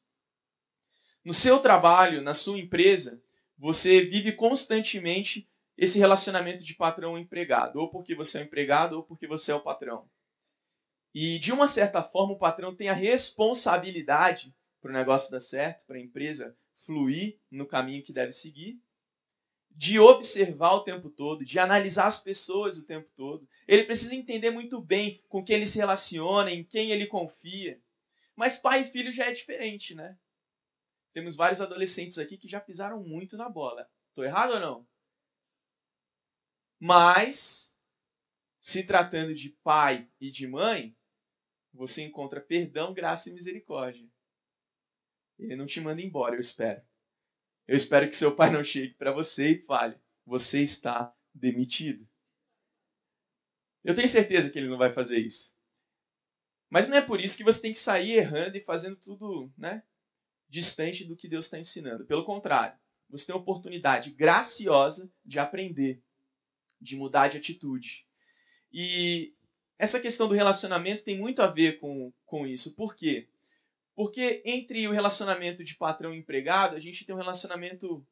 No 1.24 1.34
seu 1.34 1.58
trabalho, 1.58 2.22
na 2.22 2.32
sua 2.32 2.60
empresa, 2.60 3.20
você 3.58 4.02
vive 4.02 4.30
constantemente 4.30 5.50
esse 5.76 5.98
relacionamento 5.98 6.62
de 6.62 6.74
patrão 6.74 7.18
empregado, 7.18 7.80
ou 7.80 7.90
porque 7.90 8.14
você 8.14 8.38
é 8.38 8.42
o 8.42 8.44
empregado 8.44 8.98
ou 8.98 9.02
porque 9.02 9.26
você 9.26 9.50
é 9.50 9.54
o 9.56 9.60
patrão. 9.60 10.08
E 11.14 11.38
de 11.38 11.52
uma 11.52 11.68
certa 11.68 12.02
forma, 12.02 12.34
o 12.34 12.38
patrão 12.38 12.74
tem 12.74 12.88
a 12.88 12.94
responsabilidade 12.94 14.54
para 14.80 14.90
o 14.90 14.94
negócio 14.94 15.30
dar 15.30 15.40
certo, 15.40 15.84
para 15.86 15.96
a 15.96 16.00
empresa 16.00 16.56
fluir 16.84 17.38
no 17.50 17.66
caminho 17.66 18.02
que 18.02 18.12
deve 18.12 18.32
seguir, 18.32 18.80
de 19.70 19.98
observar 19.98 20.74
o 20.74 20.84
tempo 20.84 21.10
todo, 21.10 21.44
de 21.44 21.58
analisar 21.58 22.06
as 22.06 22.20
pessoas 22.20 22.76
o 22.76 22.86
tempo 22.86 23.08
todo. 23.14 23.48
Ele 23.68 23.84
precisa 23.84 24.14
entender 24.14 24.50
muito 24.50 24.80
bem 24.80 25.22
com 25.28 25.44
quem 25.44 25.56
ele 25.56 25.66
se 25.66 25.78
relaciona, 25.78 26.50
em 26.50 26.64
quem 26.64 26.90
ele 26.90 27.06
confia. 27.06 27.80
Mas 28.34 28.56
pai 28.56 28.82
e 28.82 28.90
filho 28.90 29.12
já 29.12 29.26
é 29.26 29.32
diferente, 29.32 29.94
né? 29.94 30.16
Temos 31.12 31.36
vários 31.36 31.60
adolescentes 31.60 32.18
aqui 32.18 32.36
que 32.36 32.48
já 32.48 32.60
pisaram 32.60 33.02
muito 33.02 33.36
na 33.36 33.48
bola. 33.48 33.88
Estou 34.08 34.24
errado 34.24 34.54
ou 34.54 34.60
não? 34.60 34.86
Mas, 36.78 37.70
se 38.60 38.82
tratando 38.82 39.34
de 39.34 39.50
pai 39.62 40.08
e 40.20 40.30
de 40.30 40.46
mãe, 40.46 40.96
você 41.72 42.02
encontra 42.02 42.40
perdão, 42.40 42.92
graça 42.92 43.28
e 43.28 43.32
misericórdia. 43.32 44.06
Ele 45.38 45.56
não 45.56 45.66
te 45.66 45.80
manda 45.80 46.02
embora, 46.02 46.34
eu 46.34 46.40
espero. 46.40 46.82
Eu 47.66 47.76
espero 47.76 48.08
que 48.08 48.16
seu 48.16 48.34
pai 48.34 48.50
não 48.50 48.64
chegue 48.64 48.94
para 48.94 49.12
você 49.12 49.50
e 49.52 49.62
fale: 49.62 49.96
você 50.26 50.62
está 50.62 51.14
demitido. 51.34 52.06
Eu 53.84 53.94
tenho 53.94 54.08
certeza 54.08 54.50
que 54.50 54.58
ele 54.58 54.68
não 54.68 54.76
vai 54.76 54.92
fazer 54.92 55.18
isso. 55.18 55.54
Mas 56.68 56.88
não 56.88 56.96
é 56.96 57.00
por 57.00 57.20
isso 57.20 57.36
que 57.36 57.44
você 57.44 57.60
tem 57.60 57.72
que 57.72 57.78
sair 57.78 58.12
errando 58.12 58.56
e 58.56 58.62
fazendo 58.62 58.96
tudo 58.96 59.50
né, 59.56 59.82
distante 60.48 61.04
do 61.04 61.16
que 61.16 61.28
Deus 61.28 61.46
está 61.46 61.58
ensinando. 61.58 62.04
Pelo 62.04 62.24
contrário, 62.24 62.78
você 63.08 63.26
tem 63.26 63.34
a 63.34 63.38
oportunidade 63.38 64.10
graciosa 64.10 65.10
de 65.24 65.38
aprender, 65.38 66.02
de 66.80 66.96
mudar 66.96 67.28
de 67.28 67.38
atitude. 67.38 68.06
E 68.72 69.34
essa 69.80 69.98
questão 69.98 70.28
do 70.28 70.34
relacionamento 70.34 71.02
tem 71.02 71.18
muito 71.18 71.40
a 71.40 71.46
ver 71.46 71.80
com, 71.80 72.12
com 72.26 72.46
isso. 72.46 72.74
Por 72.74 72.94
quê? 72.94 73.26
Porque 73.96 74.42
entre 74.44 74.86
o 74.86 74.92
relacionamento 74.92 75.64
de 75.64 75.74
patrão 75.74 76.14
e 76.14 76.18
empregado, 76.18 76.76
a 76.76 76.78
gente 76.78 77.02
tem 77.06 77.14
um 77.14 77.18
relacionamento 77.18 78.06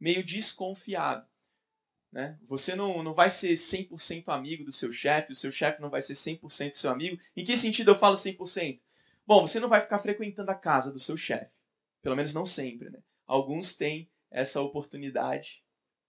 meio 0.00 0.24
desconfiado. 0.24 1.28
Né? 2.10 2.38
Você 2.48 2.74
não, 2.74 3.02
não 3.02 3.12
vai 3.12 3.30
ser 3.30 3.52
100% 3.52 4.28
amigo 4.28 4.64
do 4.64 4.72
seu 4.72 4.90
chefe, 4.90 5.32
o 5.32 5.36
seu 5.36 5.52
chefe 5.52 5.82
não 5.82 5.90
vai 5.90 6.00
ser 6.00 6.14
100% 6.14 6.72
seu 6.72 6.90
amigo. 6.90 7.20
Em 7.36 7.44
que 7.44 7.54
sentido 7.54 7.90
eu 7.90 7.98
falo 7.98 8.16
100%? 8.16 8.80
Bom, 9.26 9.46
você 9.46 9.60
não 9.60 9.68
vai 9.68 9.82
ficar 9.82 9.98
frequentando 9.98 10.50
a 10.50 10.54
casa 10.54 10.90
do 10.90 10.98
seu 10.98 11.18
chefe. 11.18 11.52
Pelo 12.00 12.16
menos 12.16 12.32
não 12.32 12.46
sempre. 12.46 12.88
Né? 12.88 12.98
Alguns 13.26 13.76
têm 13.76 14.10
essa 14.30 14.58
oportunidade. 14.62 15.62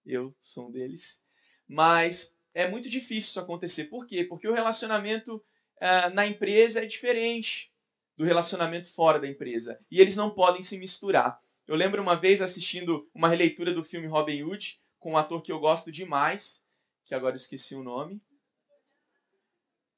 Eu 0.05 0.33
sou 0.39 0.69
um 0.69 0.71
deles. 0.71 1.19
Mas 1.67 2.33
é 2.53 2.69
muito 2.69 2.89
difícil 2.89 3.29
isso 3.29 3.39
acontecer. 3.39 3.85
Por 3.85 4.05
quê? 4.05 4.23
Porque 4.23 4.47
o 4.47 4.53
relacionamento 4.53 5.35
uh, 5.35 6.13
na 6.13 6.27
empresa 6.27 6.81
é 6.81 6.85
diferente 6.85 7.71
do 8.17 8.25
relacionamento 8.25 8.93
fora 8.93 9.19
da 9.19 9.27
empresa. 9.27 9.79
E 9.89 9.99
eles 9.99 10.15
não 10.15 10.31
podem 10.31 10.61
se 10.61 10.77
misturar. 10.77 11.39
Eu 11.67 11.75
lembro 11.75 12.01
uma 12.01 12.15
vez 12.15 12.41
assistindo 12.41 13.09
uma 13.13 13.29
releitura 13.29 13.73
do 13.73 13.83
filme 13.83 14.07
Robin 14.07 14.43
Hood 14.43 14.79
com 14.99 15.13
um 15.13 15.17
ator 15.17 15.41
que 15.41 15.51
eu 15.51 15.59
gosto 15.59 15.91
demais, 15.91 16.61
que 17.05 17.15
agora 17.15 17.35
eu 17.35 17.39
esqueci 17.39 17.73
o 17.73 17.83
nome. 17.83 18.21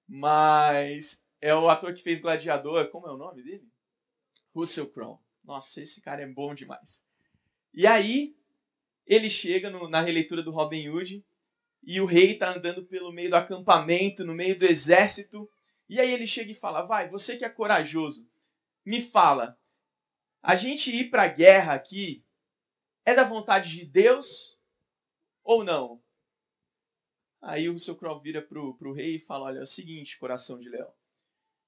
Mas 0.07 1.21
é 1.41 1.53
o 1.55 1.69
ator 1.69 1.93
que 1.93 2.03
fez 2.03 2.21
Gladiador. 2.21 2.89
Como 2.89 3.07
é 3.07 3.11
o 3.11 3.17
nome 3.17 3.41
dele? 3.41 3.67
Russell 4.53 4.89
Crowe. 4.91 5.17
Nossa, 5.43 5.81
esse 5.81 5.99
cara 5.99 6.21
é 6.21 6.27
bom 6.27 6.53
demais. 6.53 7.03
E 7.73 7.87
aí, 7.87 8.35
ele 9.05 9.29
chega 9.29 9.69
no, 9.69 9.89
na 9.89 10.01
releitura 10.01 10.43
do 10.43 10.51
Robin 10.51 10.87
Hood 10.89 11.25
e 11.85 11.99
o 11.99 12.05
rei 12.05 12.33
está 12.33 12.55
andando 12.55 12.85
pelo 12.85 13.11
meio 13.11 13.29
do 13.29 13.35
acampamento, 13.35 14.23
no 14.23 14.33
meio 14.33 14.57
do 14.57 14.65
exército. 14.65 15.49
E 15.89 15.99
aí 15.99 16.11
ele 16.11 16.25
chega 16.25 16.51
e 16.51 16.55
fala: 16.55 16.83
Vai, 16.83 17.09
você 17.09 17.37
que 17.37 17.45
é 17.45 17.49
corajoso, 17.49 18.29
me 18.85 19.01
fala. 19.09 19.57
A 20.41 20.55
gente 20.55 20.89
ir 20.91 21.09
para 21.09 21.23
a 21.23 21.27
guerra 21.27 21.73
aqui 21.73 22.25
é 23.05 23.13
da 23.13 23.23
vontade 23.23 23.69
de 23.69 23.85
Deus 23.85 24.57
ou 25.43 25.63
não? 25.63 26.01
Aí 27.41 27.69
o 27.69 27.77
seu 27.77 27.95
Crow 27.95 28.19
vira 28.21 28.41
para 28.41 28.59
o 28.59 28.93
rei 28.93 29.15
e 29.15 29.19
fala: 29.19 29.45
Olha, 29.45 29.59
é 29.59 29.63
o 29.63 29.67
seguinte, 29.67 30.17
coração 30.17 30.59
de 30.59 30.69
leão. 30.69 30.91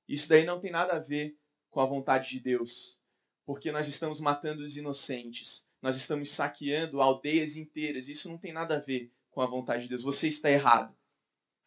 Isso 0.08 0.30
daí 0.30 0.46
não 0.46 0.62
tem 0.62 0.72
nada 0.72 0.94
a 0.94 1.00
ver 1.00 1.38
com 1.70 1.82
a 1.82 1.86
vontade 1.86 2.30
de 2.30 2.40
Deus, 2.40 2.98
porque 3.46 3.72
nós 3.72 3.88
estamos 3.90 4.22
matando 4.22 4.64
os 4.64 4.78
inocentes, 4.78 5.68
nós 5.82 5.98
estamos 5.98 6.32
saqueando 6.32 7.02
aldeias 7.02 7.58
inteiras, 7.58 8.08
isso 8.08 8.30
não 8.30 8.38
tem 8.38 8.54
nada 8.54 8.78
a 8.78 8.80
ver 8.80 9.12
com 9.36 9.42
a 9.42 9.46
vontade 9.46 9.84
de 9.84 9.90
Deus. 9.90 10.02
Você 10.02 10.30
está 10.30 10.50
errado. 10.50 10.96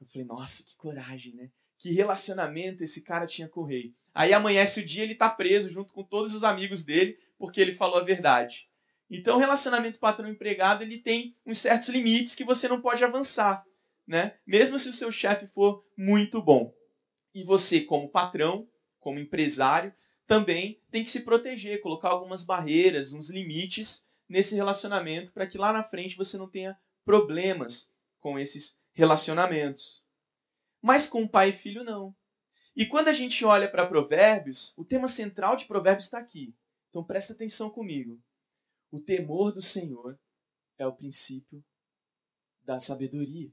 Eu 0.01 0.07
falei, 0.07 0.27
nossa, 0.27 0.63
que 0.63 0.75
coragem, 0.77 1.35
né? 1.35 1.51
Que 1.77 1.93
relacionamento 1.93 2.83
esse 2.83 3.03
cara 3.03 3.27
tinha 3.27 3.47
com 3.47 3.61
o 3.61 3.65
rei. 3.65 3.95
Aí 4.15 4.33
amanhece 4.33 4.81
o 4.81 4.87
dia 4.87 5.05
ele 5.05 5.13
está 5.13 5.29
preso 5.29 5.71
junto 5.71 5.93
com 5.93 6.03
todos 6.03 6.35
os 6.35 6.43
amigos 6.43 6.83
dele 6.83 7.19
porque 7.39 7.61
ele 7.61 7.75
falou 7.75 7.99
a 7.99 8.05
verdade. 8.05 8.67
Então, 9.11 9.37
o 9.37 9.39
relacionamento 9.39 9.99
patrão-empregado 9.99 10.83
ele 10.83 10.99
tem 10.99 11.37
uns 11.47 11.59
certos 11.59 11.89
limites 11.89 12.35
que 12.35 12.45
você 12.45 12.67
não 12.67 12.81
pode 12.81 13.05
avançar, 13.05 13.63
né? 14.07 14.35
Mesmo 14.47 14.79
se 14.79 14.89
o 14.89 14.93
seu 14.93 15.13
chefe 15.13 15.47
for 15.49 15.85
muito 15.97 16.43
bom. 16.43 16.73
E 17.35 17.45
você, 17.45 17.83
como 17.83 18.09
patrão, 18.09 18.67
como 18.99 19.19
empresário, 19.19 19.93
também 20.27 20.81
tem 20.91 21.05
que 21.05 21.11
se 21.11 21.21
proteger, 21.21 21.81
colocar 21.81 22.09
algumas 22.09 22.45
barreiras, 22.45 23.13
uns 23.13 23.31
limites 23.31 24.05
nesse 24.29 24.55
relacionamento 24.55 25.33
para 25.33 25.47
que 25.47 25.57
lá 25.57 25.73
na 25.73 25.83
frente 25.83 26.17
você 26.17 26.37
não 26.37 26.49
tenha 26.49 26.77
problemas 27.09 27.91
com 28.21 28.39
esses 28.39 28.79
relacionamentos. 28.93 30.05
Mas 30.83 31.09
com 31.09 31.27
pai 31.27 31.49
e 31.49 31.53
filho, 31.55 31.83
não. 31.83 32.15
E 32.77 32.85
quando 32.85 33.09
a 33.09 33.15
gente 33.15 33.47
olha 33.47 33.67
para 33.67 33.87
Provérbios, 33.87 34.75
o 34.77 34.85
tema 34.85 35.09
central 35.09 35.57
de 35.57 35.65
Provérbios 35.65 36.05
está 36.05 36.19
aqui. 36.19 36.55
Então 36.91 37.03
presta 37.03 37.33
atenção 37.33 37.71
comigo. 37.71 38.21
O 38.91 39.01
temor 39.01 39.53
do 39.53 39.63
Senhor 39.63 40.21
é 40.77 40.87
o 40.87 40.93
princípio 40.93 41.65
da 42.63 42.79
sabedoria. 42.79 43.51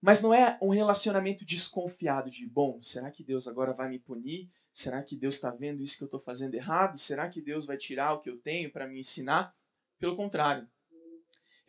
Mas 0.00 0.20
não 0.20 0.34
é 0.34 0.58
um 0.60 0.70
relacionamento 0.70 1.44
desconfiado 1.44 2.32
de, 2.32 2.48
bom, 2.48 2.82
será 2.82 3.12
que 3.12 3.22
Deus 3.22 3.46
agora 3.46 3.72
vai 3.72 3.88
me 3.88 4.00
punir? 4.00 4.50
Será 4.74 5.04
que 5.04 5.16
Deus 5.16 5.36
está 5.36 5.52
vendo 5.52 5.84
isso 5.84 5.96
que 5.96 6.02
eu 6.02 6.06
estou 6.06 6.20
fazendo 6.20 6.56
errado? 6.56 6.98
Será 6.98 7.28
que 7.28 7.40
Deus 7.40 7.64
vai 7.64 7.76
tirar 7.76 8.14
o 8.14 8.20
que 8.20 8.28
eu 8.28 8.40
tenho 8.40 8.72
para 8.72 8.88
me 8.88 8.98
ensinar? 8.98 9.54
Pelo 10.00 10.16
contrário 10.16 10.68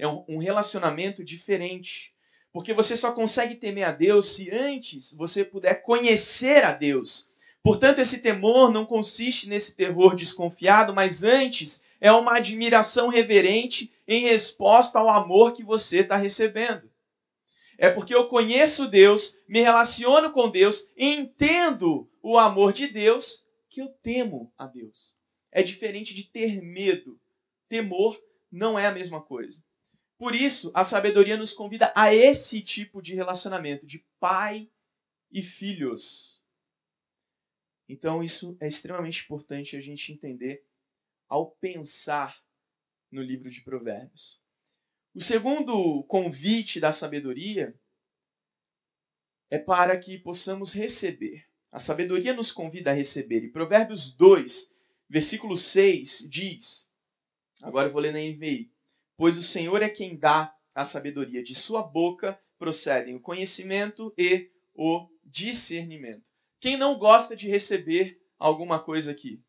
é 0.01 0.07
um 0.07 0.39
relacionamento 0.39 1.23
diferente. 1.23 2.11
Porque 2.51 2.73
você 2.73 2.97
só 2.97 3.11
consegue 3.11 3.53
temer 3.53 3.83
a 3.83 3.91
Deus 3.91 4.33
se 4.33 4.49
antes 4.49 5.13
você 5.13 5.45
puder 5.45 5.83
conhecer 5.83 6.63
a 6.63 6.73
Deus. 6.73 7.29
Portanto, 7.61 7.99
esse 7.99 8.17
temor 8.17 8.71
não 8.71 8.83
consiste 8.83 9.47
nesse 9.47 9.75
terror 9.75 10.15
desconfiado, 10.15 10.91
mas 10.91 11.23
antes 11.23 11.79
é 12.01 12.11
uma 12.11 12.37
admiração 12.37 13.09
reverente 13.09 13.93
em 14.07 14.23
resposta 14.23 14.97
ao 14.97 15.07
amor 15.07 15.53
que 15.53 15.63
você 15.63 15.99
está 15.99 16.17
recebendo. 16.17 16.89
É 17.77 17.91
porque 17.91 18.13
eu 18.13 18.27
conheço 18.27 18.87
Deus, 18.87 19.37
me 19.47 19.61
relaciono 19.61 20.31
com 20.31 20.49
Deus, 20.49 20.91
entendo 20.97 22.09
o 22.23 22.39
amor 22.39 22.73
de 22.73 22.87
Deus, 22.87 23.45
que 23.69 23.79
eu 23.79 23.89
temo 24.01 24.51
a 24.57 24.65
Deus. 24.65 25.15
É 25.51 25.61
diferente 25.61 26.15
de 26.15 26.23
ter 26.23 26.59
medo. 26.59 27.19
Temor 27.69 28.19
não 28.51 28.79
é 28.79 28.87
a 28.87 28.91
mesma 28.91 29.21
coisa. 29.21 29.61
Por 30.21 30.35
isso, 30.35 30.69
a 30.75 30.83
sabedoria 30.83 31.35
nos 31.35 31.51
convida 31.51 31.91
a 31.95 32.13
esse 32.13 32.61
tipo 32.61 33.01
de 33.01 33.15
relacionamento, 33.15 33.87
de 33.87 34.05
pai 34.19 34.69
e 35.31 35.41
filhos. 35.41 36.39
Então, 37.89 38.23
isso 38.23 38.55
é 38.61 38.67
extremamente 38.67 39.23
importante 39.23 39.75
a 39.75 39.81
gente 39.81 40.13
entender 40.13 40.63
ao 41.27 41.49
pensar 41.49 42.39
no 43.11 43.19
livro 43.19 43.49
de 43.49 43.61
Provérbios. 43.61 44.39
O 45.15 45.21
segundo 45.21 46.03
convite 46.03 46.79
da 46.79 46.91
sabedoria 46.91 47.73
é 49.49 49.57
para 49.57 49.97
que 49.97 50.19
possamos 50.19 50.71
receber. 50.71 51.47
A 51.71 51.79
sabedoria 51.79 52.31
nos 52.31 52.51
convida 52.51 52.91
a 52.91 52.93
receber. 52.93 53.43
E 53.43 53.51
Provérbios 53.51 54.15
2, 54.15 54.71
versículo 55.09 55.57
6 55.57 56.29
diz: 56.29 56.87
agora 57.59 57.87
eu 57.87 57.91
vou 57.91 57.99
ler 57.99 58.13
na 58.13 58.19
NVI 58.19 58.71
pois 59.21 59.37
o 59.37 59.43
Senhor 59.43 59.83
é 59.83 59.87
quem 59.87 60.17
dá 60.17 60.51
a 60.73 60.83
sabedoria. 60.83 61.43
De 61.43 61.53
sua 61.53 61.83
boca 61.83 62.39
procedem 62.57 63.15
o 63.15 63.19
conhecimento 63.19 64.11
e 64.17 64.49
o 64.73 65.07
discernimento. 65.23 66.27
Quem 66.59 66.75
não 66.75 66.97
gosta 66.97 67.35
de 67.35 67.47
receber 67.47 68.19
alguma 68.39 68.79
coisa 68.79 69.11
aqui? 69.11 69.39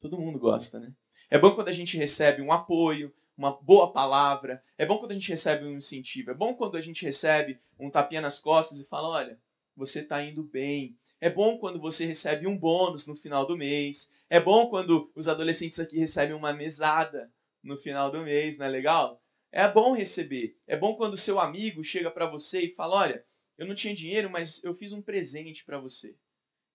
Todo 0.00 0.18
mundo 0.18 0.40
gosta, 0.40 0.80
né? 0.80 0.92
É 1.30 1.38
bom 1.38 1.54
quando 1.54 1.68
a 1.68 1.72
gente 1.72 1.96
recebe 1.96 2.42
um 2.42 2.50
apoio, 2.50 3.14
uma 3.38 3.52
boa 3.52 3.92
palavra. 3.92 4.60
É 4.76 4.84
bom 4.84 4.98
quando 4.98 5.12
a 5.12 5.14
gente 5.14 5.28
recebe 5.28 5.64
um 5.64 5.76
incentivo. 5.76 6.32
É 6.32 6.34
bom 6.34 6.54
quando 6.54 6.76
a 6.76 6.80
gente 6.80 7.04
recebe 7.04 7.60
um 7.78 7.88
tapinha 7.88 8.20
nas 8.20 8.40
costas 8.40 8.80
e 8.80 8.88
fala: 8.88 9.08
olha, 9.08 9.38
você 9.76 10.00
está 10.00 10.20
indo 10.20 10.42
bem. 10.42 10.96
É 11.20 11.30
bom 11.30 11.58
quando 11.58 11.78
você 11.78 12.04
recebe 12.04 12.44
um 12.44 12.58
bônus 12.58 13.06
no 13.06 13.14
final 13.14 13.46
do 13.46 13.56
mês. 13.56 14.10
É 14.28 14.40
bom 14.40 14.68
quando 14.68 15.12
os 15.14 15.28
adolescentes 15.28 15.78
aqui 15.78 15.96
recebem 15.96 16.34
uma 16.34 16.52
mesada 16.52 17.30
no 17.66 17.76
final 17.78 18.10
do 18.10 18.22
mês, 18.22 18.56
não 18.56 18.66
é 18.66 18.68
legal? 18.68 19.20
É 19.50 19.70
bom 19.70 19.92
receber. 19.92 20.56
É 20.66 20.76
bom 20.76 20.96
quando 20.96 21.16
seu 21.16 21.40
amigo 21.40 21.82
chega 21.82 22.10
para 22.10 22.30
você 22.30 22.62
e 22.62 22.74
fala: 22.74 22.96
Olha, 22.96 23.24
eu 23.58 23.66
não 23.66 23.74
tinha 23.74 23.94
dinheiro, 23.94 24.30
mas 24.30 24.62
eu 24.62 24.74
fiz 24.74 24.92
um 24.92 25.02
presente 25.02 25.64
para 25.64 25.78
você. 25.78 26.16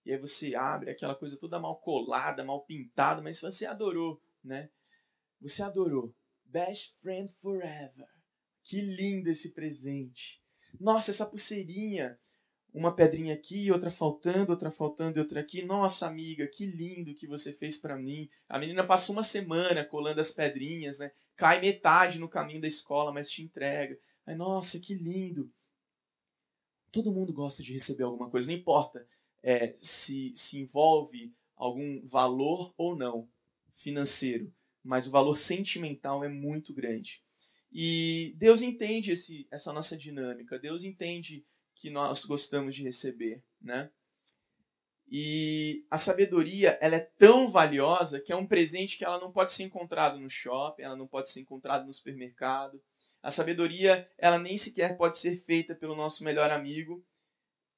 E 0.04 0.12
aí 0.12 0.18
você 0.18 0.54
abre 0.54 0.90
aquela 0.90 1.14
coisa 1.14 1.38
toda 1.38 1.58
mal 1.58 1.76
colada, 1.80 2.44
mal 2.44 2.64
pintada, 2.64 3.22
mas 3.22 3.40
você 3.40 3.64
adorou, 3.64 4.20
né? 4.44 4.68
Você 5.40 5.62
adorou. 5.62 6.14
Best 6.44 6.94
friend 7.00 7.32
forever. 7.40 8.06
Que 8.64 8.80
lindo 8.80 9.30
esse 9.30 9.50
presente. 9.50 10.42
Nossa, 10.78 11.10
essa 11.10 11.24
pulseirinha. 11.24 12.18
Uma 12.72 12.94
pedrinha 12.94 13.34
aqui, 13.34 13.70
outra 13.70 13.90
faltando, 13.90 14.50
outra 14.50 14.70
faltando 14.70 15.18
e 15.18 15.20
outra 15.20 15.40
aqui. 15.40 15.62
Nossa, 15.62 16.06
amiga, 16.06 16.46
que 16.46 16.64
lindo 16.64 17.14
que 17.14 17.26
você 17.26 17.52
fez 17.52 17.76
para 17.76 17.96
mim. 17.96 18.30
A 18.48 18.58
menina 18.58 18.86
passou 18.86 19.14
uma 19.14 19.24
semana 19.24 19.84
colando 19.84 20.20
as 20.20 20.30
pedrinhas, 20.30 20.98
né? 20.98 21.12
Cai 21.36 21.60
metade 21.60 22.18
no 22.18 22.28
caminho 22.28 22.62
da 22.62 22.66
escola, 22.66 23.12
mas 23.12 23.30
te 23.30 23.42
entrega. 23.42 23.98
Ai, 24.26 24.34
nossa, 24.34 24.80
que 24.80 24.94
lindo. 24.94 25.52
Todo 26.90 27.12
mundo 27.12 27.32
gosta 27.32 27.62
de 27.62 27.72
receber 27.72 28.04
alguma 28.04 28.30
coisa, 28.30 28.46
não 28.46 28.54
importa 28.54 29.06
é, 29.42 29.74
se, 29.78 30.32
se 30.36 30.58
envolve 30.58 31.34
algum 31.56 32.06
valor 32.06 32.72
ou 32.76 32.96
não 32.96 33.28
financeiro, 33.82 34.52
mas 34.82 35.06
o 35.06 35.10
valor 35.10 35.36
sentimental 35.36 36.22
é 36.22 36.28
muito 36.28 36.72
grande. 36.72 37.20
E 37.72 38.34
Deus 38.36 38.62
entende 38.62 39.12
esse, 39.12 39.46
essa 39.50 39.72
nossa 39.72 39.96
dinâmica, 39.96 40.58
Deus 40.58 40.84
entende 40.84 41.44
que 41.82 41.90
nós 41.90 42.24
gostamos 42.24 42.76
de 42.76 42.84
receber, 42.84 43.42
né? 43.60 43.90
E 45.10 45.84
a 45.90 45.98
sabedoria, 45.98 46.78
ela 46.80 46.94
é 46.94 47.10
tão 47.18 47.50
valiosa 47.50 48.20
que 48.20 48.32
é 48.32 48.36
um 48.36 48.46
presente 48.46 48.96
que 48.96 49.04
ela 49.04 49.18
não 49.18 49.32
pode 49.32 49.50
ser 49.50 49.64
encontrado 49.64 50.16
no 50.16 50.30
shopping, 50.30 50.82
ela 50.82 50.94
não 50.94 51.08
pode 51.08 51.30
ser 51.30 51.40
encontrada 51.40 51.84
no 51.84 51.92
supermercado. 51.92 52.80
A 53.20 53.32
sabedoria, 53.32 54.08
ela 54.16 54.38
nem 54.38 54.56
sequer 54.56 54.96
pode 54.96 55.18
ser 55.18 55.42
feita 55.44 55.74
pelo 55.74 55.96
nosso 55.96 56.22
melhor 56.22 56.52
amigo, 56.52 57.04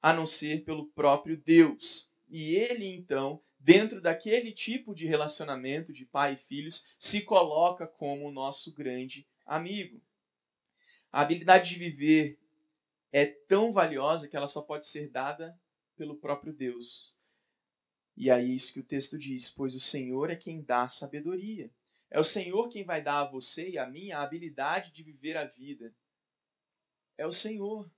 a 0.02 0.12
não 0.12 0.26
ser 0.26 0.64
pelo 0.64 0.86
próprio 0.88 1.38
Deus. 1.38 2.12
E 2.28 2.54
ele, 2.54 2.86
então, 2.86 3.40
dentro 3.58 4.02
daquele 4.02 4.52
tipo 4.52 4.94
de 4.94 5.06
relacionamento 5.06 5.94
de 5.94 6.04
pai 6.04 6.34
e 6.34 6.44
filhos, 6.46 6.84
se 6.98 7.22
coloca 7.22 7.86
como 7.86 8.28
o 8.28 8.32
nosso 8.32 8.70
grande 8.74 9.26
amigo. 9.46 9.98
A 11.10 11.22
habilidade 11.22 11.70
de 11.70 11.78
viver 11.78 12.38
é 13.14 13.26
tão 13.26 13.70
valiosa 13.70 14.26
que 14.26 14.36
ela 14.36 14.48
só 14.48 14.60
pode 14.60 14.88
ser 14.88 15.08
dada 15.08 15.56
pelo 15.96 16.16
próprio 16.16 16.52
Deus. 16.52 17.16
E 18.16 18.28
aí 18.28 18.50
é 18.50 18.54
isso 18.54 18.72
que 18.72 18.80
o 18.80 18.84
texto 18.84 19.16
diz: 19.16 19.48
pois 19.50 19.72
o 19.72 19.80
Senhor 19.80 20.30
é 20.30 20.34
quem 20.34 20.60
dá 20.60 20.88
sabedoria. 20.88 21.70
É 22.10 22.18
o 22.18 22.24
Senhor 22.24 22.68
quem 22.68 22.82
vai 22.82 23.00
dar 23.00 23.20
a 23.20 23.30
você 23.30 23.70
e 23.70 23.78
a 23.78 23.88
mim 23.88 24.10
a 24.10 24.20
habilidade 24.20 24.92
de 24.92 25.04
viver 25.04 25.36
a 25.36 25.44
vida. 25.44 25.94
É 27.16 27.24
o 27.24 27.32
Senhor 27.32 27.88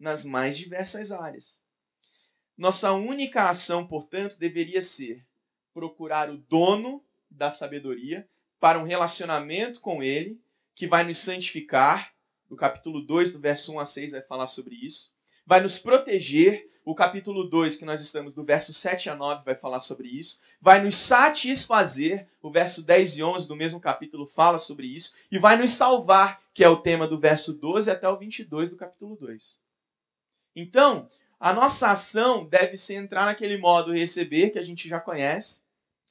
nas 0.00 0.24
mais 0.24 0.56
diversas 0.56 1.12
áreas. 1.12 1.62
Nossa 2.56 2.92
única 2.92 3.50
ação, 3.50 3.86
portanto, 3.86 4.38
deveria 4.38 4.80
ser 4.80 5.22
procurar 5.74 6.30
o 6.30 6.38
dono 6.38 7.04
da 7.30 7.50
sabedoria 7.50 8.26
para 8.58 8.78
um 8.78 8.84
relacionamento 8.84 9.82
com 9.82 10.02
ele, 10.02 10.40
que 10.74 10.86
vai 10.86 11.04
nos 11.04 11.18
santificar. 11.18 12.13
O 12.54 12.56
capítulo 12.56 13.00
2, 13.00 13.32
do 13.32 13.40
verso 13.40 13.72
1 13.72 13.80
a 13.80 13.84
6, 13.84 14.12
vai 14.12 14.22
falar 14.22 14.46
sobre 14.46 14.76
isso. 14.76 15.10
Vai 15.44 15.60
nos 15.60 15.76
proteger. 15.76 16.70
O 16.84 16.94
capítulo 16.94 17.50
2, 17.50 17.74
que 17.74 17.84
nós 17.84 18.00
estamos 18.00 18.32
do 18.32 18.44
verso 18.44 18.72
7 18.72 19.10
a 19.10 19.16
9, 19.16 19.44
vai 19.44 19.56
falar 19.56 19.80
sobre 19.80 20.06
isso. 20.06 20.40
Vai 20.60 20.80
nos 20.80 20.94
satisfazer. 20.94 22.28
O 22.40 22.52
verso 22.52 22.80
10 22.80 23.16
e 23.16 23.24
11 23.24 23.48
do 23.48 23.56
mesmo 23.56 23.80
capítulo 23.80 24.28
fala 24.28 24.58
sobre 24.58 24.86
isso. 24.86 25.12
E 25.32 25.38
vai 25.38 25.56
nos 25.56 25.70
salvar, 25.72 26.40
que 26.54 26.62
é 26.62 26.68
o 26.68 26.76
tema 26.76 27.08
do 27.08 27.18
verso 27.18 27.52
12 27.52 27.90
até 27.90 28.08
o 28.08 28.16
22 28.16 28.70
do 28.70 28.76
capítulo 28.76 29.16
2. 29.16 29.60
Então, 30.54 31.10
a 31.40 31.52
nossa 31.52 31.88
ação 31.88 32.46
deve 32.46 32.76
ser 32.76 32.94
entrar 32.94 33.24
naquele 33.24 33.58
modo 33.58 33.92
receber 33.92 34.50
que 34.50 34.60
a 34.60 34.64
gente 34.64 34.88
já 34.88 35.00
conhece 35.00 35.60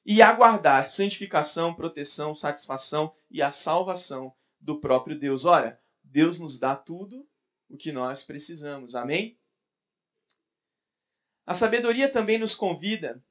e 0.06 0.22
aguardar 0.22 0.90
santificação, 0.90 1.74
proteção, 1.74 2.36
satisfação 2.36 3.14
e 3.32 3.42
a 3.42 3.50
salvação 3.50 4.34
do 4.60 4.80
próprio 4.80 5.18
Deus. 5.18 5.46
Ora, 5.46 5.80
Deus 6.04 6.40
nos 6.40 6.60
dá 6.60 6.76
tudo 6.76 7.28
o 7.70 7.78
que 7.78 7.92
nós 7.92 8.24
precisamos. 8.24 8.96
Amém? 8.96 9.38
A 11.46 11.54
sabedoria 11.54 12.10
também 12.10 12.38
nos 12.38 12.56
convida 12.56 13.24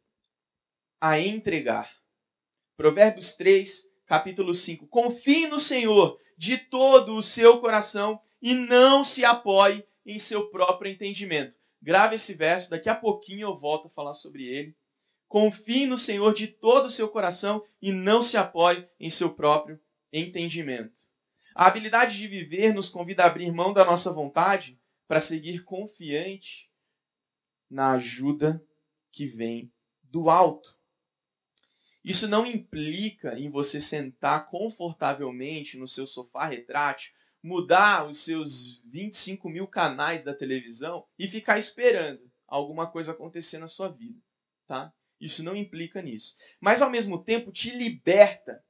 a 1.01 1.19
entregar. 1.19 1.91
Provérbios 2.77 3.35
3, 3.37 3.83
capítulo 4.07 4.55
5. 4.55 4.87
Confie 4.89 5.47
no 5.47 5.59
Senhor 5.59 6.19
de 6.37 6.59
todo 6.59 7.15
o 7.15 7.23
seu 7.23 7.61
coração 7.61 8.21
e 8.41 8.55
não 8.55 9.05
se 9.05 9.25
apoie 9.25 9.87
em 10.05 10.19
seu 10.19 10.51
próprio 10.51 10.91
entendimento. 10.91 11.57
Grave 11.81 12.17
esse 12.17 12.35
verso, 12.35 12.71
daqui 12.71 12.89
a 12.89 12.95
pouquinho 12.95 13.49
eu 13.49 13.59
volto 13.59 13.87
a 13.87 13.91
falar 13.91 14.15
sobre 14.15 14.45
ele. 14.45 14.77
Confie 15.29 15.87
no 15.87 15.97
Senhor 15.97 16.35
de 16.35 16.47
todo 16.47 16.87
o 16.87 16.91
seu 16.91 17.09
coração 17.09 17.65
e 17.81 17.91
não 17.91 18.21
se 18.21 18.37
apoie 18.37 18.87
em 19.01 19.09
seu 19.09 19.33
próprio 19.35 19.81
entendimento. 20.13 21.12
A 21.55 21.67
habilidade 21.67 22.17
de 22.17 22.27
viver 22.27 22.73
nos 22.73 22.89
convida 22.89 23.25
a 23.25 23.27
abrir 23.27 23.53
mão 23.53 23.73
da 23.73 23.85
nossa 23.85 24.13
vontade 24.13 24.79
para 25.07 25.21
seguir 25.21 25.65
confiante 25.65 26.71
na 27.71 27.93
ajuda 27.93 28.63
que 29.11 29.27
vem 29.27 29.73
do 30.03 30.31
alto. 30.31 30.75
Isso 32.05 32.27
não 32.27 32.45
implica 32.45 33.39
em 33.39 33.51
você 33.51 33.81
sentar 33.81 34.49
confortavelmente 34.49 35.77
no 35.77 35.87
seu 35.87 36.07
sofá 36.07 36.47
retrátil 36.47 37.13
mudar 37.43 38.09
os 38.09 38.25
seus 38.25 38.79
25 38.85 39.49
mil 39.49 39.67
canais 39.67 40.25
da 40.25 40.35
televisão 40.35 41.05
e 41.19 41.27
ficar 41.27 41.59
esperando 41.59 42.31
alguma 42.47 42.87
coisa 42.91 43.13
acontecer 43.13 43.59
na 43.59 43.67
sua 43.67 43.89
vida, 43.89 44.21
tá? 44.67 44.93
Isso 45.21 45.43
não 45.43 45.57
implica 45.57 46.01
nisso. 46.01 46.37
Mas 46.61 46.83
ao 46.83 46.91
mesmo 46.91 47.23
tempo 47.23 47.53
te 47.53 47.71
liberta 47.71 48.63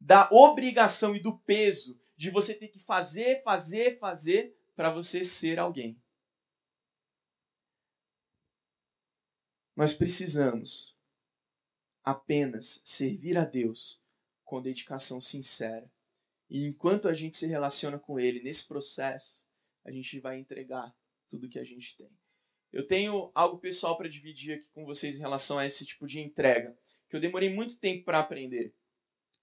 da 0.00 0.28
obrigação 0.30 1.16
e 1.16 1.20
do 1.20 1.38
peso 1.38 1.98
de 2.16 2.30
você 2.30 2.54
ter 2.54 2.68
que 2.68 2.80
fazer, 2.80 3.42
fazer, 3.42 3.98
fazer 3.98 4.56
para 4.74 4.90
você 4.90 5.24
ser 5.24 5.58
alguém. 5.58 6.00
Nós 9.74 9.92
precisamos 9.92 10.96
apenas 12.02 12.80
servir 12.84 13.36
a 13.36 13.44
Deus 13.44 14.00
com 14.44 14.62
dedicação 14.62 15.20
sincera 15.20 15.90
e 16.48 16.64
enquanto 16.64 17.08
a 17.08 17.12
gente 17.12 17.36
se 17.36 17.46
relaciona 17.46 17.98
com 17.98 18.18
Ele 18.18 18.42
nesse 18.42 18.66
processo, 18.66 19.44
a 19.84 19.90
gente 19.90 20.18
vai 20.20 20.38
entregar 20.38 20.94
tudo 21.28 21.48
que 21.48 21.58
a 21.58 21.64
gente 21.64 21.96
tem. 21.96 22.10
Eu 22.72 22.86
tenho 22.86 23.30
algo 23.34 23.58
pessoal 23.58 23.96
para 23.96 24.08
dividir 24.08 24.54
aqui 24.54 24.68
com 24.70 24.84
vocês 24.84 25.16
em 25.16 25.20
relação 25.20 25.58
a 25.58 25.66
esse 25.66 25.84
tipo 25.84 26.06
de 26.06 26.20
entrega, 26.20 26.76
que 27.08 27.16
eu 27.16 27.20
demorei 27.20 27.52
muito 27.52 27.78
tempo 27.78 28.04
para 28.04 28.20
aprender. 28.20 28.74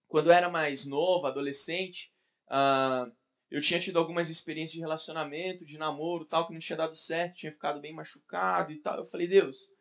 Quando 0.08 0.28
eu 0.28 0.34
era 0.34 0.50
mais 0.50 0.86
novo, 0.86 1.26
adolescente, 1.26 2.13
uh, 2.48 3.12
eu 3.50 3.62
tinha 3.62 3.80
tido 3.80 4.00
algumas 4.00 4.30
experiências 4.30 4.74
de 4.74 4.80
relacionamento, 4.80 5.66
de 5.66 5.78
namoro, 5.78 6.26
tal, 6.26 6.48
que 6.48 6.54
não 6.54 6.60
tinha 6.60 6.78
dado 6.78 6.96
certo, 6.96 7.38
tinha 7.38 7.52
ficado 7.52 7.80
bem 7.80 7.94
machucado 7.94 8.72
e 8.72 8.78
tal. 8.78 8.98
Eu 8.98 9.06
falei, 9.08 9.28
Deus, 9.28 9.72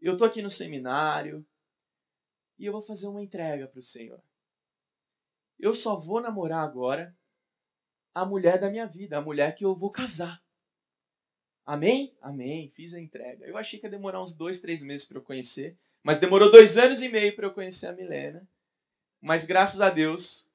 eu 0.00 0.16
tô 0.16 0.24
aqui 0.24 0.42
no 0.42 0.50
seminário 0.50 1.44
e 2.58 2.66
eu 2.66 2.72
vou 2.72 2.82
fazer 2.82 3.06
uma 3.06 3.22
entrega 3.22 3.66
para 3.68 3.78
o 3.78 3.82
Senhor 3.82 4.20
eu 5.58 5.74
só 5.74 5.96
vou 5.96 6.20
namorar 6.20 6.64
agora 6.64 7.14
a 8.14 8.24
mulher 8.24 8.60
da 8.60 8.70
minha 8.70 8.86
vida, 8.86 9.18
a 9.18 9.22
mulher 9.22 9.54
que 9.54 9.64
eu 9.64 9.74
vou 9.74 9.90
casar. 9.90 10.40
Amém? 11.66 12.16
Amém. 12.22 12.70
Fiz 12.74 12.94
a 12.94 13.00
entrega. 13.00 13.44
Eu 13.44 13.56
achei 13.56 13.78
que 13.78 13.86
ia 13.86 13.90
demorar 13.90 14.22
uns 14.22 14.34
dois, 14.34 14.60
três 14.60 14.82
meses 14.82 15.06
para 15.06 15.18
eu 15.18 15.22
conhecer, 15.22 15.76
mas 16.02 16.18
demorou 16.18 16.50
dois 16.50 16.78
anos 16.78 17.02
e 17.02 17.08
meio 17.08 17.34
para 17.34 17.46
eu 17.46 17.52
conhecer 17.52 17.86
a 17.86 17.92
Milena. 17.92 18.46
Mas 19.20 19.44
graças 19.44 19.80
a 19.80 19.90
Deus, 19.90 20.47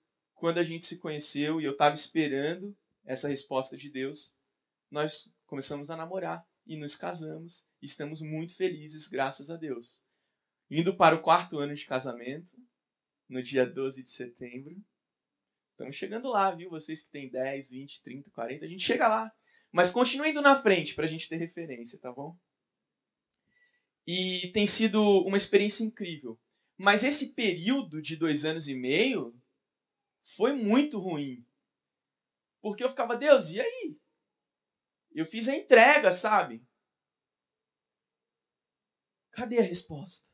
quando 0.44 0.58
a 0.58 0.64
gente 0.64 0.86
se 0.86 0.98
conheceu 0.98 1.62
e 1.62 1.64
eu 1.64 1.72
estava 1.72 1.96
esperando 1.96 2.76
essa 3.06 3.30
resposta 3.30 3.78
de 3.78 3.90
Deus, 3.90 4.36
nós 4.92 5.34
começamos 5.46 5.90
a 5.90 5.96
namorar 5.96 6.46
e 6.68 6.76
nos 6.76 6.98
casamos. 6.98 7.66
E 7.82 7.86
estamos 7.86 8.20
muito 8.20 8.54
felizes, 8.58 9.08
graças 9.08 9.50
a 9.50 9.56
Deus. 9.56 10.04
Indo 10.70 10.98
para 10.98 11.16
o 11.16 11.22
quarto 11.22 11.60
ano 11.60 11.74
de 11.74 11.86
casamento, 11.86 12.58
no 13.30 13.42
dia 13.42 13.66
12 13.66 14.04
de 14.04 14.12
setembro. 14.12 14.76
Estamos 15.72 15.96
chegando 15.96 16.28
lá, 16.28 16.52
viu? 16.52 16.70
Vocês 16.70 17.02
que 17.02 17.10
têm 17.10 17.30
10, 17.30 17.70
20, 17.70 18.04
30, 18.04 18.30
40, 18.32 18.66
a 18.66 18.68
gente 18.68 18.84
chega 18.84 19.08
lá. 19.08 19.32
Mas 19.72 19.92
continue 19.92 20.32
indo 20.32 20.42
na 20.42 20.62
frente 20.62 20.94
para 20.94 21.06
a 21.06 21.08
gente 21.08 21.30
ter 21.30 21.38
referência, 21.38 21.98
tá 21.98 22.12
bom? 22.12 22.38
E 24.06 24.52
tem 24.54 24.68
sido 24.68 25.02
uma 25.26 25.38
experiência 25.38 25.86
incrível. 25.86 26.38
Mas 26.78 27.02
esse 27.02 27.28
período 27.28 28.02
de 28.02 28.18
dois 28.18 28.44
anos 28.44 28.68
e 28.68 28.76
meio 28.76 29.34
foi 30.36 30.54
muito 30.54 31.00
ruim. 31.00 31.46
Porque 32.62 32.84
eu 32.84 32.90
ficava, 32.90 33.16
Deus, 33.16 33.50
e 33.50 33.60
aí? 33.60 33.98
Eu 35.14 35.26
fiz 35.26 35.48
a 35.48 35.56
entrega, 35.56 36.12
sabe? 36.12 36.66
Cadê 39.32 39.60
a 39.60 39.64
resposta? 39.64 40.26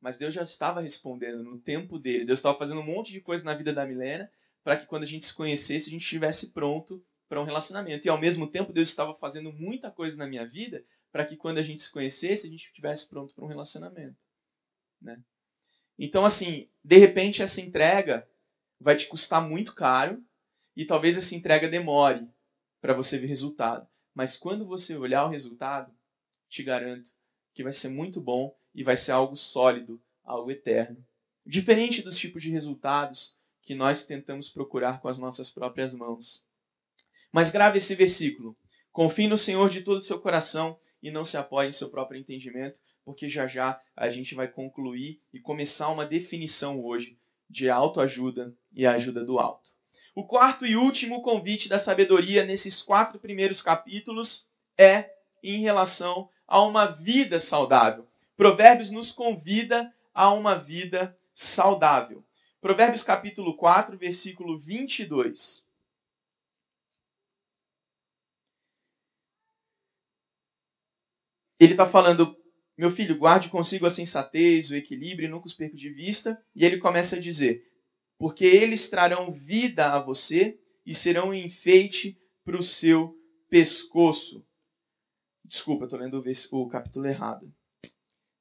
Mas 0.00 0.16
Deus 0.16 0.32
já 0.32 0.42
estava 0.42 0.80
respondendo 0.80 1.42
no 1.42 1.60
tempo 1.60 1.98
dele. 1.98 2.24
Deus 2.24 2.38
estava 2.38 2.58
fazendo 2.58 2.80
um 2.80 2.86
monte 2.86 3.12
de 3.12 3.20
coisa 3.20 3.44
na 3.44 3.54
vida 3.54 3.72
da 3.72 3.86
Milena 3.86 4.30
para 4.64 4.76
que 4.76 4.86
quando 4.86 5.02
a 5.02 5.06
gente 5.06 5.26
se 5.26 5.34
conhecesse, 5.34 5.88
a 5.88 5.92
gente 5.92 6.02
estivesse 6.02 6.52
pronto 6.52 7.04
para 7.28 7.40
um 7.40 7.44
relacionamento. 7.44 8.06
E 8.06 8.10
ao 8.10 8.18
mesmo 8.18 8.50
tempo, 8.50 8.72
Deus 8.72 8.88
estava 8.88 9.14
fazendo 9.14 9.52
muita 9.52 9.90
coisa 9.90 10.16
na 10.16 10.26
minha 10.26 10.46
vida 10.46 10.84
para 11.12 11.24
que 11.24 11.36
quando 11.36 11.58
a 11.58 11.62
gente 11.62 11.82
se 11.82 11.90
conhecesse, 11.90 12.46
a 12.46 12.50
gente 12.50 12.66
estivesse 12.66 13.08
pronto 13.08 13.34
para 13.34 13.44
um 13.44 13.48
relacionamento. 13.48 14.16
Né? 15.00 15.22
Então, 15.98 16.24
assim, 16.24 16.68
de 16.82 16.96
repente 16.96 17.42
essa 17.42 17.60
entrega 17.60 18.26
vai 18.80 18.96
te 18.96 19.06
custar 19.06 19.46
muito 19.46 19.74
caro 19.74 20.22
e 20.74 20.84
talvez 20.84 21.16
essa 21.16 21.34
entrega 21.34 21.68
demore 21.68 22.26
para 22.80 22.94
você 22.94 23.18
ver 23.18 23.26
resultado. 23.26 23.86
Mas 24.14 24.36
quando 24.36 24.66
você 24.66 24.96
olhar 24.96 25.26
o 25.26 25.28
resultado, 25.28 25.92
te 26.48 26.62
garanto 26.62 27.10
que 27.52 27.62
vai 27.62 27.72
ser 27.72 27.88
muito 27.88 28.20
bom 28.20 28.56
e 28.74 28.82
vai 28.82 28.96
ser 28.96 29.12
algo 29.12 29.36
sólido, 29.36 30.00
algo 30.24 30.50
eterno. 30.50 31.04
Diferente 31.44 32.02
dos 32.02 32.18
tipos 32.18 32.42
de 32.42 32.50
resultados 32.50 33.36
que 33.62 33.74
nós 33.74 34.04
tentamos 34.04 34.48
procurar 34.48 35.00
com 35.00 35.08
as 35.08 35.18
nossas 35.18 35.50
próprias 35.50 35.94
mãos. 35.94 36.44
Mas 37.30 37.50
grave 37.50 37.78
esse 37.78 37.94
versículo. 37.94 38.56
Confie 38.90 39.28
no 39.28 39.38
Senhor 39.38 39.68
de 39.68 39.82
todo 39.82 39.98
o 39.98 40.02
seu 40.02 40.20
coração 40.20 40.78
e 41.02 41.10
não 41.10 41.24
se 41.24 41.36
apoie 41.36 41.68
em 41.68 41.72
seu 41.72 41.88
próprio 41.88 42.18
entendimento, 42.18 42.80
porque 43.04 43.28
já 43.28 43.46
já 43.46 43.80
a 43.96 44.10
gente 44.10 44.34
vai 44.34 44.48
concluir 44.48 45.20
e 45.32 45.38
começar 45.38 45.88
uma 45.90 46.06
definição 46.06 46.82
hoje 46.82 47.18
de 47.50 47.68
autoajuda 47.68 48.54
e 48.72 48.86
ajuda 48.86 49.24
do 49.24 49.38
alto. 49.38 49.68
O 50.14 50.24
quarto 50.24 50.64
e 50.64 50.76
último 50.76 51.20
convite 51.20 51.68
da 51.68 51.78
sabedoria 51.78 52.44
nesses 52.44 52.80
quatro 52.80 53.18
primeiros 53.18 53.60
capítulos 53.60 54.48
é 54.78 55.10
em 55.42 55.60
relação 55.60 56.28
a 56.46 56.62
uma 56.62 56.86
vida 56.86 57.40
saudável. 57.40 58.06
Provérbios 58.36 58.90
nos 58.90 59.12
convida 59.12 59.92
a 60.14 60.32
uma 60.32 60.56
vida 60.56 61.16
saudável. 61.34 62.24
Provérbios 62.60 63.02
capítulo 63.02 63.56
4, 63.56 63.96
versículo 63.96 64.58
22. 64.58 65.64
Ele 71.58 71.72
está 71.72 71.86
falando, 71.86 72.36
meu 72.80 72.90
filho, 72.90 73.18
guarde 73.18 73.50
consigo 73.50 73.84
a 73.84 73.90
sensatez, 73.90 74.70
o 74.70 74.74
equilíbrio 74.74 75.26
e 75.26 75.30
nunca 75.30 75.46
os 75.46 75.52
perca 75.52 75.76
de 75.76 75.90
vista. 75.90 76.42
E 76.56 76.64
ele 76.64 76.78
começa 76.78 77.16
a 77.16 77.20
dizer, 77.20 77.62
porque 78.18 78.44
eles 78.44 78.88
trarão 78.88 79.30
vida 79.30 79.92
a 79.92 79.98
você 80.00 80.58
e 80.86 80.94
serão 80.94 81.28
um 81.28 81.34
enfeite 81.34 82.16
para 82.42 82.58
o 82.58 82.62
seu 82.62 83.14
pescoço. 83.50 84.42
Desculpa, 85.44 85.84
estou 85.84 85.98
lendo 85.98 86.24
o 86.52 86.68
capítulo 86.68 87.06
errado. 87.06 87.52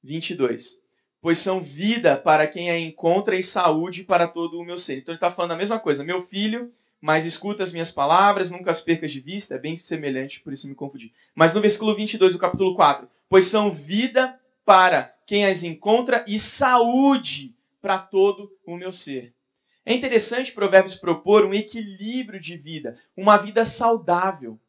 22. 0.02 0.80
Pois 1.22 1.40
são 1.40 1.62
vida 1.62 2.16
para 2.16 2.48
quem 2.48 2.72
a 2.72 2.80
encontra 2.80 3.36
e 3.36 3.44
saúde 3.44 4.04
para 4.04 4.26
todo 4.26 4.58
o 4.58 4.64
meu 4.64 4.78
ser. 4.78 5.00
Então 5.00 5.12
ele 5.12 5.18
está 5.18 5.34
falando 5.34 5.52
a 5.52 5.58
mesma 5.58 5.78
coisa. 5.78 6.02
Meu 6.02 6.22
filho, 6.22 6.74
mas 7.02 7.26
escuta 7.26 7.64
as 7.64 7.72
minhas 7.72 7.92
palavras, 7.92 8.52
nunca 8.52 8.72
as 8.72 8.82
percas 8.82 9.12
de 9.12 9.20
vista. 9.20 9.56
É 9.56 9.60
bem 9.60 9.76
semelhante, 9.76 10.42
por 10.42 10.52
isso 10.52 10.68
me 10.68 10.76
confundi. 10.76 11.14
Mas 11.34 11.54
no 11.54 11.62
versículo 11.62 11.96
22 11.96 12.34
do 12.34 12.40
capítulo 12.40 12.76
4. 12.76 13.10
Pois 13.30 13.46
são 13.46 13.72
vida 13.72 14.40
para 14.66 15.16
quem 15.26 15.46
as 15.46 15.64
encontra 15.64 16.26
e 16.28 16.38
saúde 16.40 17.56
para 17.82 17.98
todo 17.98 18.52
o 18.66 18.76
meu 18.76 18.92
ser. 18.92 19.34
É 19.86 19.94
interessante 19.94 20.52
Provérbios 20.52 20.96
propor 20.96 21.46
um 21.46 21.54
equilíbrio 21.54 22.40
de 22.40 22.58
vida, 22.58 23.00
uma 23.16 23.38
vida 23.38 23.64
saudável. 23.66 24.60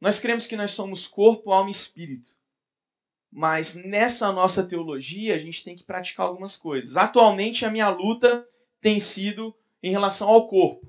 Nós 0.00 0.20
cremos 0.20 0.46
que 0.46 0.56
nós 0.56 0.72
somos 0.72 1.06
corpo, 1.06 1.52
alma 1.52 1.70
e 1.70 1.72
espírito. 1.72 2.30
Mas 3.30 3.74
nessa 3.74 4.32
nossa 4.32 4.64
teologia, 4.64 5.34
a 5.34 5.38
gente 5.38 5.62
tem 5.62 5.76
que 5.76 5.84
praticar 5.84 6.26
algumas 6.26 6.56
coisas. 6.56 6.96
Atualmente, 6.96 7.64
a 7.64 7.70
minha 7.70 7.88
luta 7.88 8.46
tem 8.80 9.00
sido 9.00 9.54
em 9.82 9.90
relação 9.90 10.28
ao 10.28 10.48
corpo. 10.48 10.86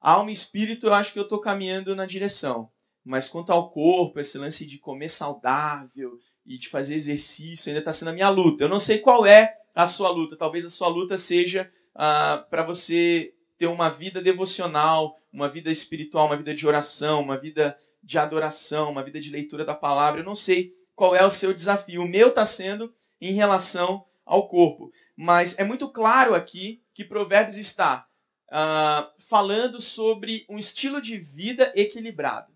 Alma 0.00 0.30
e 0.30 0.32
espírito, 0.32 0.86
eu 0.86 0.94
acho 0.94 1.12
que 1.12 1.18
eu 1.18 1.24
estou 1.24 1.40
caminhando 1.40 1.94
na 1.94 2.06
direção. 2.06 2.70
Mas 3.04 3.28
quanto 3.28 3.50
ao 3.50 3.70
corpo, 3.70 4.20
esse 4.20 4.38
lance 4.38 4.66
de 4.66 4.78
comer 4.78 5.08
saudável 5.08 6.18
e 6.46 6.58
de 6.58 6.68
fazer 6.68 6.94
exercício, 6.94 7.68
ainda 7.68 7.80
está 7.80 7.92
sendo 7.92 8.08
a 8.08 8.12
minha 8.12 8.28
luta. 8.28 8.64
Eu 8.64 8.68
não 8.68 8.78
sei 8.78 8.98
qual 8.98 9.26
é 9.26 9.56
a 9.74 9.86
sua 9.86 10.10
luta. 10.10 10.36
Talvez 10.36 10.64
a 10.64 10.70
sua 10.70 10.88
luta 10.88 11.16
seja 11.16 11.70
ah, 11.94 12.46
para 12.50 12.62
você 12.62 13.32
ter 13.56 13.66
uma 13.66 13.88
vida 13.88 14.22
devocional, 14.22 15.16
uma 15.32 15.48
vida 15.48 15.70
espiritual, 15.70 16.26
uma 16.26 16.36
vida 16.36 16.54
de 16.54 16.66
oração, 16.66 17.20
uma 17.20 17.36
vida 17.36 17.76
de 18.02 18.18
adoração, 18.18 18.90
uma 18.90 19.02
vida 19.02 19.20
de 19.20 19.30
leitura 19.30 19.64
da 19.64 19.74
palavra. 19.74 20.20
Eu 20.20 20.24
não 20.24 20.34
sei 20.34 20.72
qual 20.94 21.14
é 21.14 21.24
o 21.24 21.30
seu 21.30 21.52
desafio. 21.52 22.02
O 22.02 22.08
meu 22.08 22.28
está 22.28 22.44
sendo 22.44 22.92
em 23.20 23.32
relação 23.32 24.04
ao 24.28 24.48
corpo. 24.48 24.92
Mas 25.16 25.58
é 25.58 25.64
muito 25.64 25.88
claro 25.88 26.34
aqui 26.34 26.80
que 26.94 27.04
Provérbios 27.04 27.56
está 27.56 28.06
uh, 28.48 29.10
falando 29.28 29.80
sobre 29.80 30.44
um 30.48 30.58
estilo 30.58 31.00
de 31.00 31.18
vida 31.18 31.72
equilibrado. 31.74 32.52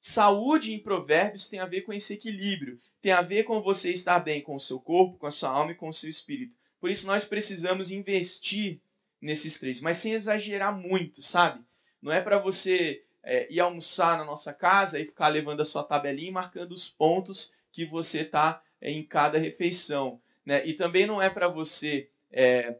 Saúde 0.00 0.72
em 0.72 0.78
Provérbios 0.78 1.48
tem 1.48 1.58
a 1.58 1.66
ver 1.66 1.82
com 1.82 1.92
esse 1.92 2.14
equilíbrio, 2.14 2.80
tem 3.02 3.10
a 3.10 3.22
ver 3.22 3.42
com 3.42 3.60
você 3.60 3.90
estar 3.90 4.20
bem 4.20 4.40
com 4.40 4.54
o 4.54 4.60
seu 4.60 4.78
corpo, 4.78 5.18
com 5.18 5.26
a 5.26 5.32
sua 5.32 5.50
alma 5.50 5.72
e 5.72 5.74
com 5.74 5.88
o 5.88 5.92
seu 5.92 6.08
espírito. 6.08 6.54
Por 6.80 6.90
isso 6.90 7.06
nós 7.06 7.24
precisamos 7.24 7.90
investir 7.90 8.80
nesses 9.20 9.58
três, 9.58 9.80
mas 9.80 9.98
sem 9.98 10.12
exagerar 10.12 10.76
muito, 10.76 11.20
sabe? 11.22 11.60
Não 12.00 12.12
é 12.12 12.20
para 12.20 12.38
você 12.38 13.02
é, 13.24 13.52
ir 13.52 13.58
almoçar 13.58 14.16
na 14.16 14.24
nossa 14.24 14.52
casa 14.52 15.00
e 15.00 15.06
ficar 15.06 15.28
levando 15.28 15.60
a 15.60 15.64
sua 15.64 15.82
tabelinha 15.82 16.28
e 16.28 16.32
marcando 16.32 16.70
os 16.70 16.88
pontos 16.88 17.52
que 17.72 17.84
você 17.84 18.20
está 18.20 18.62
é, 18.80 18.90
em 18.90 19.04
cada 19.04 19.38
refeição. 19.38 20.20
Né? 20.46 20.64
E 20.64 20.74
também 20.74 21.06
não 21.06 21.20
é 21.20 21.28
para 21.28 21.48
você 21.48 22.08
é, 22.30 22.78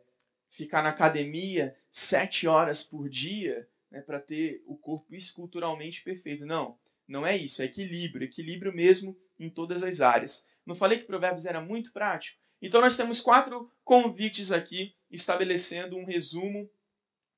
ficar 0.50 0.82
na 0.82 0.90
academia 0.90 1.76
sete 1.90 2.46
horas 2.46 2.82
por 2.82 3.08
dia 3.08 3.68
né, 3.90 4.00
para 4.00 4.20
ter 4.20 4.62
o 4.66 4.76
corpo 4.76 5.14
esculturalmente 5.14 6.02
perfeito. 6.04 6.46
Não, 6.46 6.78
não 7.08 7.26
é 7.26 7.36
isso. 7.36 7.60
É 7.60 7.64
equilíbrio, 7.64 8.24
equilíbrio 8.24 8.72
mesmo 8.72 9.16
em 9.38 9.50
todas 9.50 9.82
as 9.82 10.00
áreas. 10.00 10.46
Não 10.64 10.76
falei 10.76 10.98
que 10.98 11.04
Provérbios 11.04 11.44
era 11.44 11.60
muito 11.60 11.92
prático? 11.92 12.38
Então 12.62 12.80
nós 12.80 12.96
temos 12.96 13.20
quatro 13.20 13.70
convites 13.84 14.50
aqui, 14.50 14.94
estabelecendo 15.10 15.96
um 15.96 16.04
resumo 16.04 16.70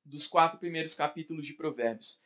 dos 0.04 0.26
quatro 0.26 0.58
primeiros 0.58 0.94
capítulos 0.94 1.44
de 1.44 1.54
Provérbios. 1.54 2.18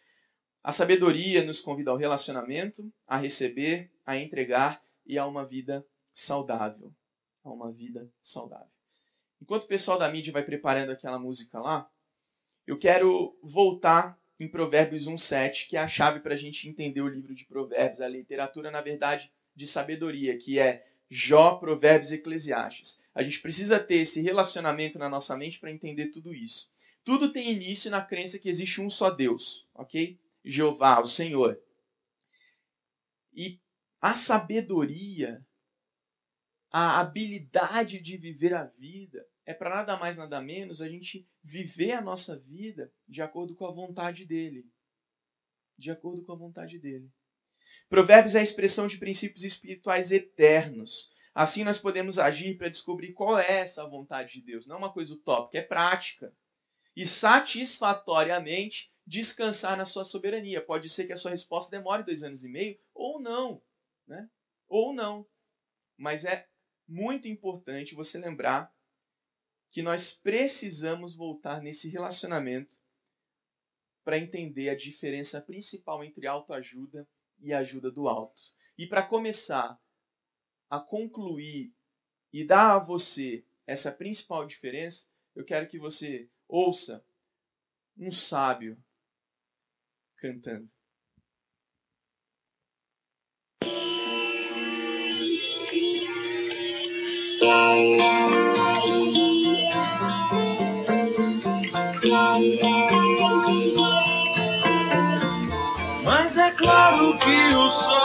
A 0.62 0.72
sabedoria 0.72 1.44
nos 1.44 1.60
convida 1.60 1.90
ao 1.90 1.96
relacionamento, 1.96 2.92
a 3.06 3.16
receber, 3.16 3.90
a 4.06 4.16
entregar 4.16 4.80
e 5.04 5.18
a 5.18 5.26
uma 5.26 5.44
vida 5.44 5.84
saudável. 6.14 6.92
A 7.44 7.50
uma 7.50 7.72
vida 7.72 8.08
saudável. 8.22 8.70
Enquanto 9.40 9.64
o 9.64 9.68
pessoal 9.68 9.98
da 9.98 10.10
mídia 10.10 10.32
vai 10.32 10.44
preparando 10.44 10.90
aquela 10.90 11.18
música 11.18 11.58
lá, 11.58 11.90
eu 12.66 12.78
quero 12.78 13.36
voltar 13.42 14.16
em 14.38 14.48
Provérbios 14.48 15.06
1,7, 15.06 15.68
que 15.68 15.76
é 15.76 15.80
a 15.80 15.88
chave 15.88 16.20
para 16.20 16.34
a 16.34 16.36
gente 16.36 16.68
entender 16.68 17.00
o 17.00 17.08
livro 17.08 17.34
de 17.34 17.44
Provérbios, 17.44 18.00
a 18.00 18.08
literatura, 18.08 18.70
na 18.70 18.80
verdade, 18.80 19.32
de 19.54 19.66
sabedoria, 19.66 20.38
que 20.38 20.58
é 20.58 20.86
Jó, 21.10 21.56
Provérbios 21.56 22.10
e 22.10 22.14
Eclesiastes. 22.14 23.00
A 23.14 23.22
gente 23.22 23.40
precisa 23.40 23.78
ter 23.78 23.96
esse 23.96 24.20
relacionamento 24.20 24.98
na 24.98 25.08
nossa 25.08 25.36
mente 25.36 25.60
para 25.60 25.70
entender 25.70 26.08
tudo 26.08 26.32
isso. 26.34 26.72
Tudo 27.04 27.32
tem 27.32 27.52
início 27.52 27.90
na 27.90 28.00
crença 28.00 28.38
que 28.38 28.48
existe 28.48 28.80
um 28.80 28.88
só 28.88 29.10
Deus, 29.10 29.66
ok? 29.74 30.18
Jeová, 30.44 31.00
o 31.00 31.06
Senhor. 31.06 31.60
E 33.34 33.58
a 34.00 34.14
sabedoria, 34.14 35.44
a 36.72 37.00
habilidade 37.00 38.00
de 38.00 38.16
viver 38.16 38.54
a 38.54 38.64
vida, 38.64 39.26
é 39.44 39.52
para 39.52 39.70
nada 39.70 39.96
mais, 39.96 40.16
nada 40.16 40.40
menos 40.40 40.80
a 40.80 40.88
gente 40.88 41.28
viver 41.42 41.92
a 41.92 42.00
nossa 42.00 42.38
vida 42.38 42.90
de 43.06 43.20
acordo 43.20 43.54
com 43.54 43.66
a 43.66 43.72
vontade 43.72 44.24
dele. 44.24 44.64
De 45.76 45.90
acordo 45.90 46.24
com 46.24 46.32
a 46.32 46.36
vontade 46.36 46.78
dele. 46.78 47.10
Provérbios 47.88 48.34
é 48.34 48.40
a 48.40 48.42
expressão 48.42 48.86
de 48.86 48.98
princípios 48.98 49.42
espirituais 49.42 50.10
eternos. 50.10 51.10
Assim 51.34 51.64
nós 51.64 51.78
podemos 51.78 52.18
agir 52.18 52.56
para 52.56 52.68
descobrir 52.68 53.12
qual 53.12 53.38
é 53.38 53.60
essa 53.60 53.84
vontade 53.86 54.34
de 54.34 54.42
Deus. 54.42 54.66
Não 54.66 54.76
é 54.76 54.78
uma 54.78 54.92
coisa 54.92 55.12
utópica, 55.12 55.58
é 55.58 55.62
prática. 55.62 56.32
E 56.94 57.06
satisfatoriamente 57.06 58.92
descansar 59.06 59.76
na 59.76 59.84
sua 59.84 60.04
soberania. 60.04 60.60
Pode 60.60 60.88
ser 60.88 61.06
que 61.06 61.12
a 61.12 61.16
sua 61.16 61.32
resposta 61.32 61.70
demore 61.70 62.04
dois 62.04 62.22
anos 62.22 62.44
e 62.44 62.48
meio, 62.48 62.78
ou 62.94 63.20
não 63.20 63.62
né? 64.06 64.28
Ou 64.68 64.92
não. 64.92 65.26
Mas 65.96 66.24
é 66.24 66.46
muito 66.92 67.26
importante 67.26 67.94
você 67.94 68.18
lembrar 68.18 68.70
que 69.70 69.80
nós 69.80 70.12
precisamos 70.12 71.16
voltar 71.16 71.62
nesse 71.62 71.88
relacionamento 71.88 72.76
para 74.04 74.18
entender 74.18 74.68
a 74.68 74.76
diferença 74.76 75.40
principal 75.40 76.04
entre 76.04 76.26
autoajuda 76.26 77.08
e 77.40 77.52
ajuda 77.54 77.90
do 77.90 78.08
alto. 78.08 78.40
E 78.76 78.86
para 78.86 79.02
começar 79.02 79.80
a 80.68 80.78
concluir 80.78 81.72
e 82.30 82.44
dar 82.44 82.76
a 82.76 82.78
você 82.78 83.42
essa 83.66 83.90
principal 83.90 84.46
diferença, 84.46 85.06
eu 85.34 85.44
quero 85.44 85.68
que 85.68 85.78
você 85.78 86.28
ouça 86.46 87.02
um 87.96 88.12
sábio 88.12 88.76
cantando. 90.18 90.70
Mas 106.04 106.36
é 106.36 106.50
claro 106.52 107.18
que 107.18 107.54
o 107.54 107.70
sol 107.70 108.01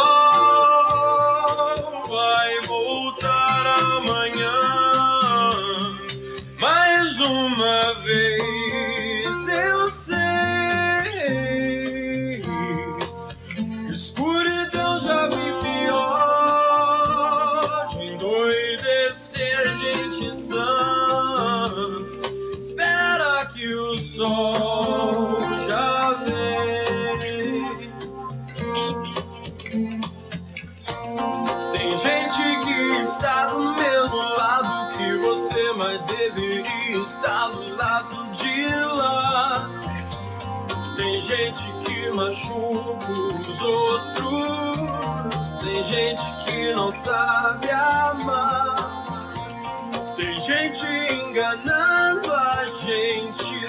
gente 45.88 46.22
que 46.46 46.74
não 46.74 46.92
sabe 47.04 47.72
amar. 47.72 48.76
Tem 50.16 50.36
gente 50.42 50.86
enganando 51.14 52.34
a 52.34 52.66
gente. 52.84 53.68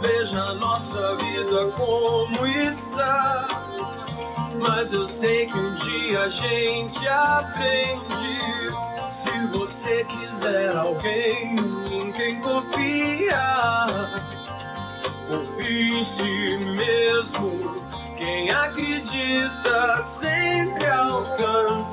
Veja 0.00 0.40
a 0.42 0.54
nossa 0.54 1.16
vida 1.16 1.72
como 1.76 2.46
está. 2.46 3.48
Mas 4.58 4.90
eu 4.92 5.06
sei 5.08 5.46
que 5.46 5.58
um 5.58 5.74
dia 5.74 6.20
a 6.22 6.28
gente 6.28 7.08
aprende. 7.08 8.36
Se 9.08 9.46
você 9.48 10.04
quiser 10.04 10.74
alguém 10.76 11.54
em 11.90 12.12
quem 12.12 12.40
confiar, 12.40 13.86
confie 15.28 15.98
em 15.98 16.04
si 16.04 16.56
mesmo. 16.58 17.95
Quem 18.26 18.50
acredita 18.50 20.04
sempre 20.20 20.84
alcança. 20.84 21.86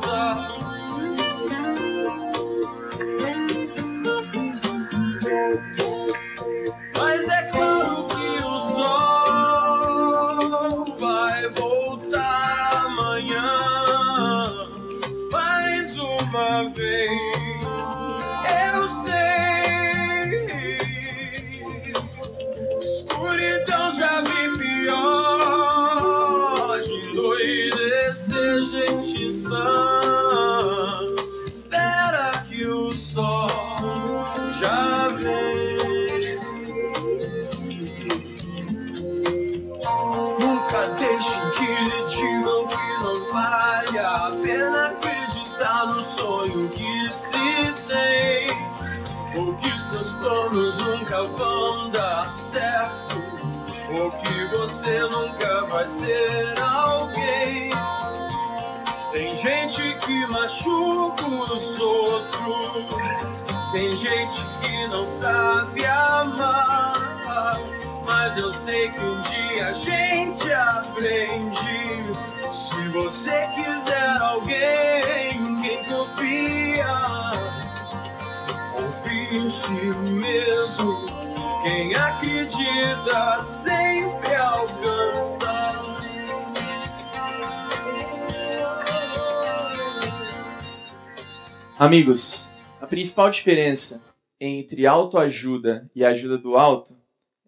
Amigos, 91.83 92.47
a 92.79 92.87
principal 92.87 93.29
diferença 93.29 94.01
entre 94.39 94.87
autoajuda 94.87 95.91
e 95.93 96.05
ajuda 96.05 96.37
do 96.37 96.55
alto 96.55 96.97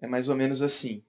é 0.01 0.07
mais 0.07 0.27
ou 0.27 0.35
menos 0.35 0.61
assim. 0.61 1.01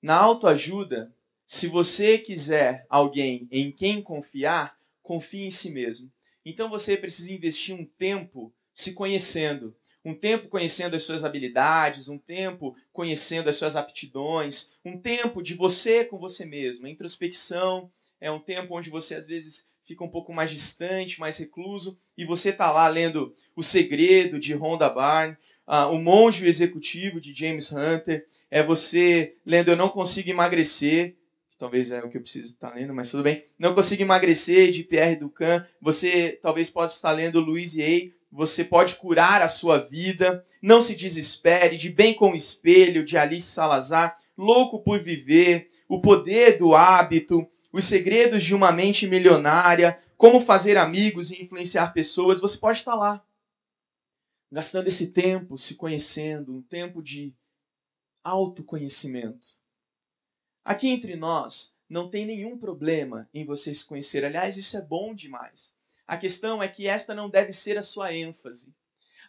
Na 0.00 0.16
autoajuda, 0.16 1.14
se 1.46 1.66
você 1.66 2.16
quiser 2.16 2.86
alguém 2.88 3.46
em 3.50 3.70
quem 3.70 4.00
confiar, 4.00 4.74
confie 5.02 5.44
em 5.44 5.50
si 5.50 5.68
mesmo. 5.68 6.10
Então 6.46 6.70
você 6.70 6.96
precisa 6.96 7.30
investir 7.30 7.74
um 7.74 7.84
tempo 7.84 8.54
se 8.72 8.94
conhecendo, 8.94 9.76
um 10.02 10.14
tempo 10.14 10.48
conhecendo 10.48 10.96
as 10.96 11.02
suas 11.02 11.26
habilidades, 11.26 12.08
um 12.08 12.16
tempo 12.16 12.74
conhecendo 12.90 13.50
as 13.50 13.56
suas 13.56 13.76
aptidões, 13.76 14.72
um 14.82 14.98
tempo 14.98 15.42
de 15.42 15.52
você 15.52 16.06
com 16.06 16.16
você 16.16 16.46
mesmo. 16.46 16.86
A 16.86 16.90
introspecção 16.90 17.92
é 18.18 18.30
um 18.30 18.40
tempo 18.40 18.74
onde 18.74 18.88
você 18.88 19.14
às 19.14 19.26
vezes 19.26 19.67
fica 19.88 20.04
um 20.04 20.10
pouco 20.10 20.34
mais 20.34 20.50
distante, 20.50 21.18
mais 21.18 21.38
recluso, 21.38 21.98
e 22.16 22.22
você 22.22 22.50
está 22.50 22.70
lá 22.70 22.86
lendo 22.88 23.34
O 23.56 23.62
Segredo 23.62 24.38
de 24.38 24.52
Rhonda 24.52 24.86
Byrne, 24.90 25.36
uh, 25.66 25.90
O 25.90 25.98
Monge 25.98 26.46
Executivo 26.46 27.18
de 27.18 27.32
James 27.32 27.72
Hunter, 27.72 28.26
é 28.50 28.62
você 28.62 29.34
lendo 29.46 29.70
Eu 29.70 29.76
Não 29.76 29.88
Consigo 29.88 30.28
Emagrecer, 30.28 31.16
que 31.50 31.56
talvez 31.56 31.90
é 31.90 32.00
o 32.00 32.10
que 32.10 32.18
eu 32.18 32.20
preciso 32.20 32.52
estar 32.52 32.74
lendo, 32.74 32.94
mas 32.94 33.10
tudo 33.10 33.22
bem. 33.22 33.42
Não 33.58 33.74
Consigo 33.74 34.02
Emagrecer 34.02 34.70
de 34.72 34.84
Pierre 34.84 35.16
Ducan, 35.16 35.66
você 35.80 36.38
talvez 36.42 36.68
possa 36.68 36.94
estar 36.94 37.12
lendo 37.12 37.40
Louise 37.40 37.82
Hay, 37.82 38.12
você 38.30 38.62
pode 38.62 38.94
curar 38.96 39.40
a 39.40 39.48
sua 39.48 39.78
vida, 39.78 40.44
não 40.60 40.82
se 40.82 40.94
desespere, 40.94 41.78
de 41.78 41.88
Bem 41.88 42.12
com 42.12 42.32
o 42.32 42.36
Espelho, 42.36 43.02
de 43.02 43.16
Alice 43.16 43.48
Salazar, 43.48 44.18
Louco 44.36 44.80
por 44.80 45.00
Viver, 45.02 45.70
O 45.88 45.98
Poder 46.02 46.58
do 46.58 46.74
Hábito, 46.74 47.48
Os 47.70 47.84
Segredos 47.84 48.42
de 48.42 48.54
uma 48.54 48.72
Mente 48.72 49.06
Milionária, 49.06 50.02
Como 50.16 50.40
Fazer 50.40 50.78
Amigos 50.78 51.30
e 51.30 51.42
Influenciar 51.42 51.92
Pessoas, 51.92 52.40
você 52.40 52.56
pode 52.56 52.78
estar 52.78 52.94
lá, 52.94 53.22
gastando 54.50 54.88
esse 54.88 55.12
tempo 55.12 55.58
se 55.58 55.74
conhecendo, 55.74 56.54
um 56.54 56.62
tempo 56.62 57.02
de 57.02 57.34
autoconhecimento. 58.24 59.46
Aqui 60.64 60.88
entre 60.88 61.14
nós, 61.14 61.74
não 61.88 62.08
tem 62.08 62.26
nenhum 62.26 62.58
problema 62.58 63.28
em 63.34 63.44
você 63.44 63.74
se 63.74 63.84
conhecer. 63.84 64.24
Aliás, 64.24 64.56
isso 64.56 64.76
é 64.76 64.80
bom 64.80 65.14
demais. 65.14 65.72
A 66.06 66.16
questão 66.16 66.62
é 66.62 66.68
que 66.68 66.86
esta 66.86 67.14
não 67.14 67.28
deve 67.28 67.52
ser 67.52 67.76
a 67.76 67.82
sua 67.82 68.14
ênfase. 68.14 68.74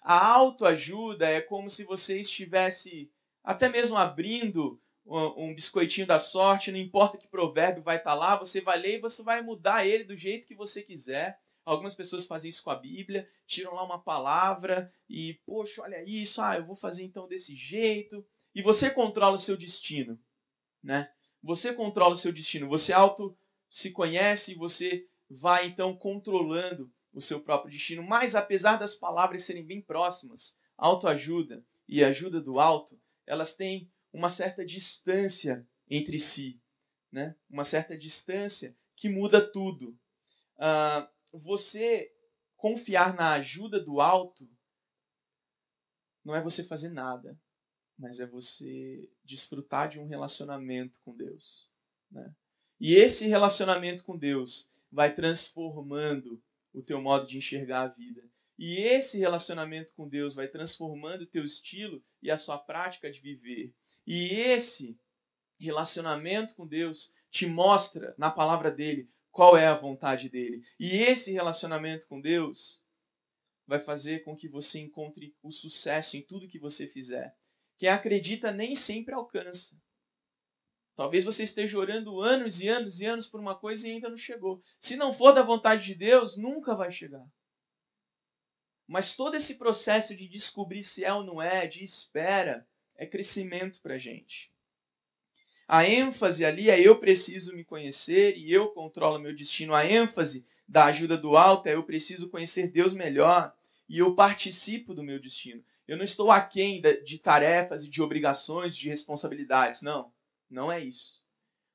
A 0.02 0.28
autoajuda 0.28 1.28
é 1.28 1.42
como 1.42 1.70
se 1.70 1.84
você 1.84 2.22
estivesse 2.22 3.12
até 3.44 3.68
mesmo 3.68 3.98
abrindo 3.98 4.80
um 5.10 5.56
biscoitinho 5.56 6.06
da 6.06 6.20
sorte, 6.20 6.72
não 6.72 6.78
importa 6.78 7.18
que 7.18 7.28
provérbio 7.28 7.82
vai 7.82 7.98
estar 7.98 8.14
lá, 8.14 8.36
você 8.36 8.62
vai 8.62 8.78
ler 8.78 8.98
e 8.98 9.02
você 9.02 9.24
vai 9.24 9.42
mudar 9.42 9.86
ele 9.86 10.04
do 10.04 10.16
jeito 10.16 10.46
que 10.46 10.56
você 10.56 10.84
quiser. 10.84 11.40
Algumas 11.66 11.96
pessoas 11.96 12.26
fazem 12.26 12.50
isso 12.50 12.64
com 12.64 12.70
a 12.70 12.76
Bíblia, 12.76 13.28
tiram 13.48 13.74
lá 13.74 13.84
uma 13.84 14.02
palavra 14.02 14.92
e, 15.10 15.40
poxa, 15.46 15.82
olha 15.82 16.04
isso, 16.04 16.42
ah, 16.42 16.58
eu 16.58 16.66
vou 16.66 16.76
fazer 16.76 17.04
então 17.04 17.28
desse 17.28 17.56
jeito. 17.56 18.26
E 18.54 18.62
você 18.62 18.90
controla 18.90 19.36
o 19.36 19.40
seu 19.40 19.58
destino, 19.58 20.20
né? 20.84 21.12
Você 21.42 21.74
controla 21.74 22.16
o 22.16 22.18
seu 22.18 22.32
destino, 22.32 22.68
você 22.68 22.92
auto 22.92 23.38
se 23.70 23.92
conhece 23.92 24.52
e 24.52 24.56
você 24.56 25.06
vai 25.30 25.68
então 25.68 25.96
controlando 25.96 26.92
o 27.14 27.22
seu 27.22 27.40
próprio 27.40 27.72
destino. 27.72 28.04
Mas 28.04 28.36
apesar 28.36 28.78
das 28.78 28.96
palavras 28.96 29.44
serem 29.44 29.66
bem 29.66 29.82
próximas, 29.82 30.54
autoajuda 30.78 31.64
e 31.88 32.04
ajuda 32.04 32.42
do 32.42 32.60
alto, 32.60 33.00
elas 33.26 33.56
têm 33.56 33.90
uma 34.12 34.30
certa 34.30 34.66
distância 34.66 35.68
entre 35.90 36.20
si, 36.20 36.62
né? 37.12 37.36
Uma 37.50 37.64
certa 37.64 37.98
distância 37.98 38.76
que 38.96 39.10
muda 39.10 39.52
tudo. 39.52 39.98
Uh, 40.58 41.40
você 41.40 42.12
confiar 42.58 43.16
na 43.16 43.34
ajuda 43.34 43.80
do 43.80 44.02
alto 44.02 44.50
não 46.24 46.36
é 46.36 46.42
você 46.42 46.64
fazer 46.64 46.90
nada, 46.90 47.40
mas 47.98 48.20
é 48.20 48.26
você 48.26 49.10
desfrutar 49.24 49.90
de 49.90 50.00
um 50.00 50.06
relacionamento 50.06 51.00
com 51.04 51.16
Deus. 51.16 51.70
Né? 52.12 52.34
E 52.80 52.94
esse 52.94 53.28
relacionamento 53.28 54.04
com 54.04 54.18
Deus 54.18 54.70
vai 54.92 55.14
transformando 55.14 56.42
o 56.74 56.82
teu 56.82 57.02
modo 57.02 57.28
de 57.28 57.38
enxergar 57.38 57.82
a 57.82 57.88
vida. 57.88 58.22
E 58.58 58.78
esse 58.78 59.18
relacionamento 59.18 59.94
com 59.96 60.08
Deus 60.08 60.36
vai 60.36 60.48
transformando 60.48 61.22
o 61.22 61.28
teu 61.28 61.44
estilo 61.44 62.04
e 62.22 62.30
a 62.30 62.38
sua 62.38 62.58
prática 62.58 63.10
de 63.10 63.20
viver. 63.20 63.74
E 64.06 64.34
esse 64.34 65.00
relacionamento 65.60 66.56
com 66.56 66.66
Deus 66.66 67.12
te 67.30 67.46
mostra 67.46 68.16
na 68.18 68.32
palavra 68.32 68.72
dele 68.72 69.10
qual 69.32 69.58
é 69.58 69.68
a 69.68 69.78
vontade 69.78 70.30
dele. 70.30 70.64
E 70.80 70.98
esse 70.98 71.32
relacionamento 71.32 72.08
com 72.08 72.20
Deus 72.20 72.82
vai 73.68 73.80
fazer 73.80 74.24
com 74.24 74.36
que 74.36 74.48
você 74.48 74.80
encontre 74.80 75.36
o 75.44 75.52
sucesso 75.52 76.18
em 76.18 76.22
tudo 76.24 76.48
que 76.48 76.58
você 76.58 76.88
fizer. 76.88 77.36
Quem 77.78 77.90
acredita 77.90 78.52
nem 78.52 78.76
sempre 78.76 79.14
alcança. 79.14 79.76
Talvez 80.96 81.24
você 81.24 81.44
esteja 81.44 81.78
orando 81.78 82.20
anos 82.20 82.60
e 82.60 82.68
anos 82.68 83.00
e 83.00 83.06
anos 83.06 83.26
por 83.26 83.40
uma 83.40 83.56
coisa 83.56 83.88
e 83.88 83.92
ainda 83.92 84.10
não 84.10 84.18
chegou. 84.18 84.62
Se 84.82 84.98
não 84.98 85.14
for 85.14 85.32
da 85.32 85.42
vontade 85.42 85.86
de 85.86 85.96
Deus, 85.96 86.36
nunca 86.36 86.76
vai 86.76 86.92
chegar. 86.92 87.26
Mas 88.86 89.16
todo 89.16 89.36
esse 89.36 89.56
processo 89.56 90.14
de 90.14 90.28
descobrir 90.28 90.84
se 90.84 91.06
é 91.06 91.14
ou 91.14 91.24
não 91.24 91.42
é, 91.42 91.68
de 91.68 91.84
espera, 91.84 92.68
é 93.00 93.06
crescimento 93.06 93.82
para 93.82 93.96
a 93.96 93.98
gente. 93.98 94.52
A 95.66 95.88
ênfase 95.88 96.44
ali 96.44 96.70
é 96.70 96.80
eu 96.80 97.00
preciso 97.00 97.56
me 97.56 97.64
conhecer 97.64 98.38
e 98.38 98.52
eu 98.52 98.68
controlo 98.70 99.18
meu 99.18 99.34
destino. 99.34 99.74
A 99.74 99.86
ênfase 99.86 100.46
da 100.68 100.86
ajuda 100.86 101.18
do 101.18 101.38
alto 101.38 101.68
é 101.68 101.76
eu 101.76 101.84
preciso 101.84 102.30
conhecer 102.30 102.68
Deus 102.68 102.94
melhor 102.94 103.56
e 103.88 104.00
eu 104.00 104.14
participo 104.16 104.94
do 104.94 105.02
meu 105.02 105.20
destino. 105.20 105.64
Eu 105.88 105.96
não 105.96 106.04
estou 106.04 106.30
aquém 106.30 106.82
de 106.82 107.18
tarefas 107.18 107.86
e 107.86 107.90
de 107.90 108.02
obrigações, 108.02 108.76
de 108.76 108.90
responsabilidades. 108.90 109.82
Não, 109.82 110.12
não 110.50 110.70
é 110.70 110.84
isso. 110.84 111.22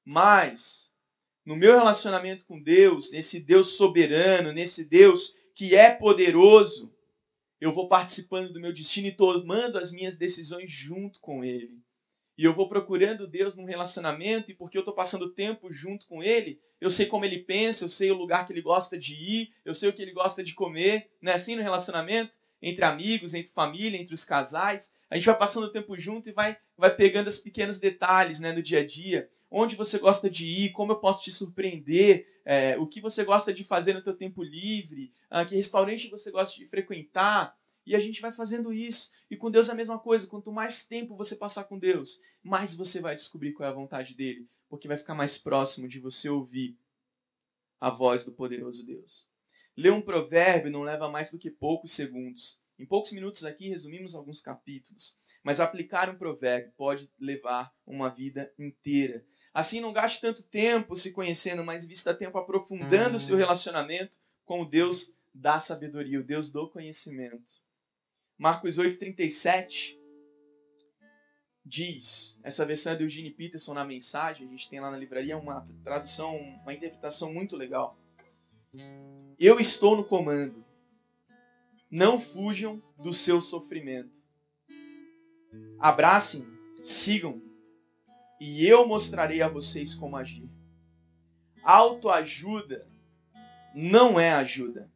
Mas, 0.05 0.93
no 1.45 1.57
meu 1.57 1.75
relacionamento 1.75 2.45
com 2.47 2.61
Deus, 2.61 3.11
nesse 3.11 3.41
Deus 3.41 3.77
soberano, 3.77 4.53
nesse 4.53 4.85
Deus 4.85 5.35
que 5.55 5.75
é 5.75 5.91
poderoso, 5.91 6.93
eu 7.61 7.73
vou 7.73 7.89
participando 7.89 8.53
do 8.53 8.61
meu 8.61 8.73
destino 8.73 9.09
e 9.09 9.17
tomando 9.17 9.79
as 9.79 9.93
minhas 9.93 10.17
decisões 10.17 10.71
junto 10.71 11.21
com 11.21 11.45
Ele. 11.45 11.79
E 12.37 12.45
eu 12.45 12.53
vou 12.53 12.69
procurando 12.69 13.29
Deus 13.29 13.57
num 13.57 13.65
relacionamento, 13.65 14.51
e 14.51 14.55
porque 14.55 14.77
eu 14.77 14.81
estou 14.81 14.95
passando 14.95 15.33
tempo 15.33 15.73
junto 15.73 16.07
com 16.07 16.23
Ele, 16.23 16.59
eu 16.81 16.91
sei 16.91 17.07
como 17.07 17.25
Ele 17.25 17.39
pensa, 17.39 17.85
eu 17.85 17.89
sei 17.89 18.11
o 18.11 18.17
lugar 18.17 18.47
que 18.47 18.53
Ele 18.53 18.61
gosta 18.61 18.99
de 18.99 19.15
ir, 19.15 19.53
eu 19.65 19.73
sei 19.73 19.89
o 19.89 19.93
que 19.93 20.03
Ele 20.03 20.13
gosta 20.13 20.43
de 20.43 20.53
comer. 20.53 21.09
Não 21.23 21.33
é 21.33 21.37
assim 21.37 21.55
no 21.55 21.63
relacionamento? 21.63 22.33
Entre 22.61 22.85
amigos, 22.85 23.35
entre 23.35 23.53
família, 23.53 23.99
entre 23.99 24.15
os 24.15 24.25
casais. 24.25 24.91
A 25.09 25.17
gente 25.17 25.27
vai 25.27 25.39
passando 25.39 25.71
tempo 25.71 25.97
junto 25.97 26.29
e 26.29 26.33
vai, 26.33 26.57
vai 26.77 26.95
pegando 26.95 27.29
os 27.29 27.39
pequenos 27.39 27.79
detalhes 27.79 28.41
né, 28.41 28.53
no 28.53 28.63
dia 28.63 28.81
a 28.81 28.87
dia. 28.87 29.31
Onde 29.57 29.77
você 29.77 30.01
gosta 30.01 30.29
de 30.29 30.49
ir, 30.49 30.73
como 30.73 30.91
eu 30.91 30.97
posso 30.97 31.23
te 31.23 31.31
surpreender, 31.31 32.27
é, 32.45 32.77
o 32.77 32.89
que 32.89 33.01
você 33.01 33.25
gosta 33.25 33.55
de 33.55 33.63
fazer 33.63 33.93
no 33.93 34.03
seu 34.03 34.17
tempo 34.17 34.43
livre, 34.43 35.13
ah, 35.31 35.45
que 35.45 35.55
restaurante 35.55 36.11
você 36.11 36.29
gosta 36.33 36.57
de 36.57 36.67
frequentar. 36.67 37.57
E 37.87 37.95
a 37.95 38.01
gente 38.01 38.21
vai 38.21 38.33
fazendo 38.33 38.73
isso. 38.73 39.13
E 39.31 39.37
com 39.37 39.53
Deus 39.53 39.69
é 39.69 39.73
a 39.73 39.77
mesma 39.77 39.97
coisa. 39.97 40.27
Quanto 40.27 40.51
mais 40.51 40.85
tempo 40.85 41.15
você 41.15 41.37
passar 41.37 41.65
com 41.65 41.79
Deus, 41.79 42.21
mais 42.43 42.75
você 42.75 43.01
vai 43.01 43.15
descobrir 43.15 43.53
qual 43.53 43.69
é 43.69 43.71
a 43.71 43.75
vontade 43.75 44.17
dele. 44.17 44.49
Porque 44.69 44.89
vai 44.89 44.97
ficar 44.97 45.15
mais 45.15 45.39
próximo 45.39 45.87
de 45.87 46.01
você 46.01 46.29
ouvir 46.29 46.77
a 47.81 47.91
voz 47.91 48.25
do 48.25 48.33
poderoso 48.33 48.85
Deus. 48.85 49.29
Ler 49.77 49.93
um 49.93 50.03
provérbio 50.03 50.73
não 50.73 50.83
leva 50.83 51.09
mais 51.09 51.31
do 51.31 51.39
que 51.39 51.49
poucos 51.49 51.93
segundos. 51.93 52.59
Em 52.77 52.85
poucos 52.85 53.13
minutos 53.13 53.45
aqui 53.45 53.69
resumimos 53.69 54.17
alguns 54.17 54.41
capítulos. 54.41 55.17
Mas 55.45 55.61
aplicar 55.61 56.11
um 56.11 56.17
provérbio 56.17 56.73
pode 56.77 57.09
levar 57.21 57.73
uma 57.87 58.09
vida 58.09 58.53
inteira. 58.59 59.25
Assim, 59.55 59.81
não 59.81 59.93
gaste 59.93 60.21
tanto 60.21 60.43
tempo 60.43 60.97
se 60.97 61.13
conhecendo, 61.13 61.63
mas 61.63 61.85
invista 61.85 62.13
tempo 62.13 62.37
aprofundando 62.37 63.17
o 63.17 63.21
seu 63.21 63.37
hum. 63.37 63.39
relacionamento 63.39 64.17
com 64.45 64.63
o 64.63 64.69
Deus 64.69 65.15
da 65.33 65.61
sabedoria, 65.61 66.19
o 66.19 66.25
Deus 66.25 66.51
do 66.51 66.69
conhecimento. 66.69 67.45
Marcos 68.37 68.77
8,37 68.77 69.97
diz, 71.65 72.39
essa 72.43 72.67
versão 72.67 72.93
é 72.93 72.97
do 72.97 73.05
Eugene 73.05 73.31
Peterson 73.31 73.73
na 73.75 73.85
mensagem, 73.85 74.47
a 74.47 74.51
gente 74.51 74.69
tem 74.69 74.81
lá 74.81 74.91
na 74.91 74.99
livraria 74.99 75.39
uma 75.39 75.67
tradução, 75.85 76.37
uma 76.37 76.75
interpretação 76.75 77.33
muito 77.33 77.57
legal. 77.57 77.97
Eu 79.39 79.61
estou 79.61 79.97
no 79.97 80.05
comando. 80.05 80.65
Não 81.89 82.19
fujam 82.19 82.83
do 82.99 83.13
seu 83.13 83.41
sofrimento. 83.41 84.21
Abracem, 85.79 86.45
sigam, 86.83 87.41
e 88.41 88.67
eu 88.67 88.87
mostrarei 88.87 89.43
a 89.43 89.49
vocês 89.49 89.95
como 89.95 90.17
agir. 90.17 90.49
Autoajuda 91.63 92.87
não 93.75 94.19
é 94.21 94.33
ajuda. 94.33 94.91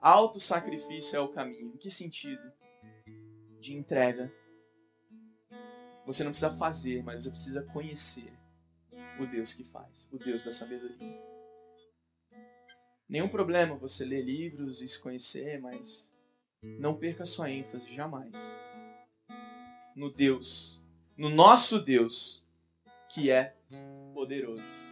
Autossacrifício 0.00 1.16
é 1.16 1.20
o 1.20 1.28
caminho. 1.28 1.74
Em 1.74 1.76
que 1.76 1.90
sentido? 1.90 2.52
De 3.60 3.74
entrega. 3.74 4.32
Você 6.06 6.24
não 6.24 6.30
precisa 6.30 6.56
fazer, 6.56 7.02
mas 7.02 7.24
você 7.24 7.30
precisa 7.30 7.62
conhecer 7.64 8.32
o 9.20 9.26
Deus 9.26 9.52
que 9.52 9.64
faz, 9.64 10.08
o 10.12 10.18
Deus 10.18 10.44
da 10.44 10.52
sabedoria. 10.52 11.18
Nenhum 13.08 13.28
problema 13.28 13.74
você 13.74 14.04
ler 14.04 14.22
livros 14.22 14.80
e 14.80 14.88
se 14.88 15.00
conhecer, 15.00 15.60
mas 15.60 16.10
não 16.62 16.96
perca 16.96 17.26
sua 17.26 17.50
ênfase 17.50 17.94
jamais 17.94 18.32
no 19.98 20.10
Deus, 20.10 20.80
no 21.18 21.28
nosso 21.28 21.80
Deus, 21.80 22.46
que 23.08 23.28
é 23.28 23.52
poderoso. 24.14 24.87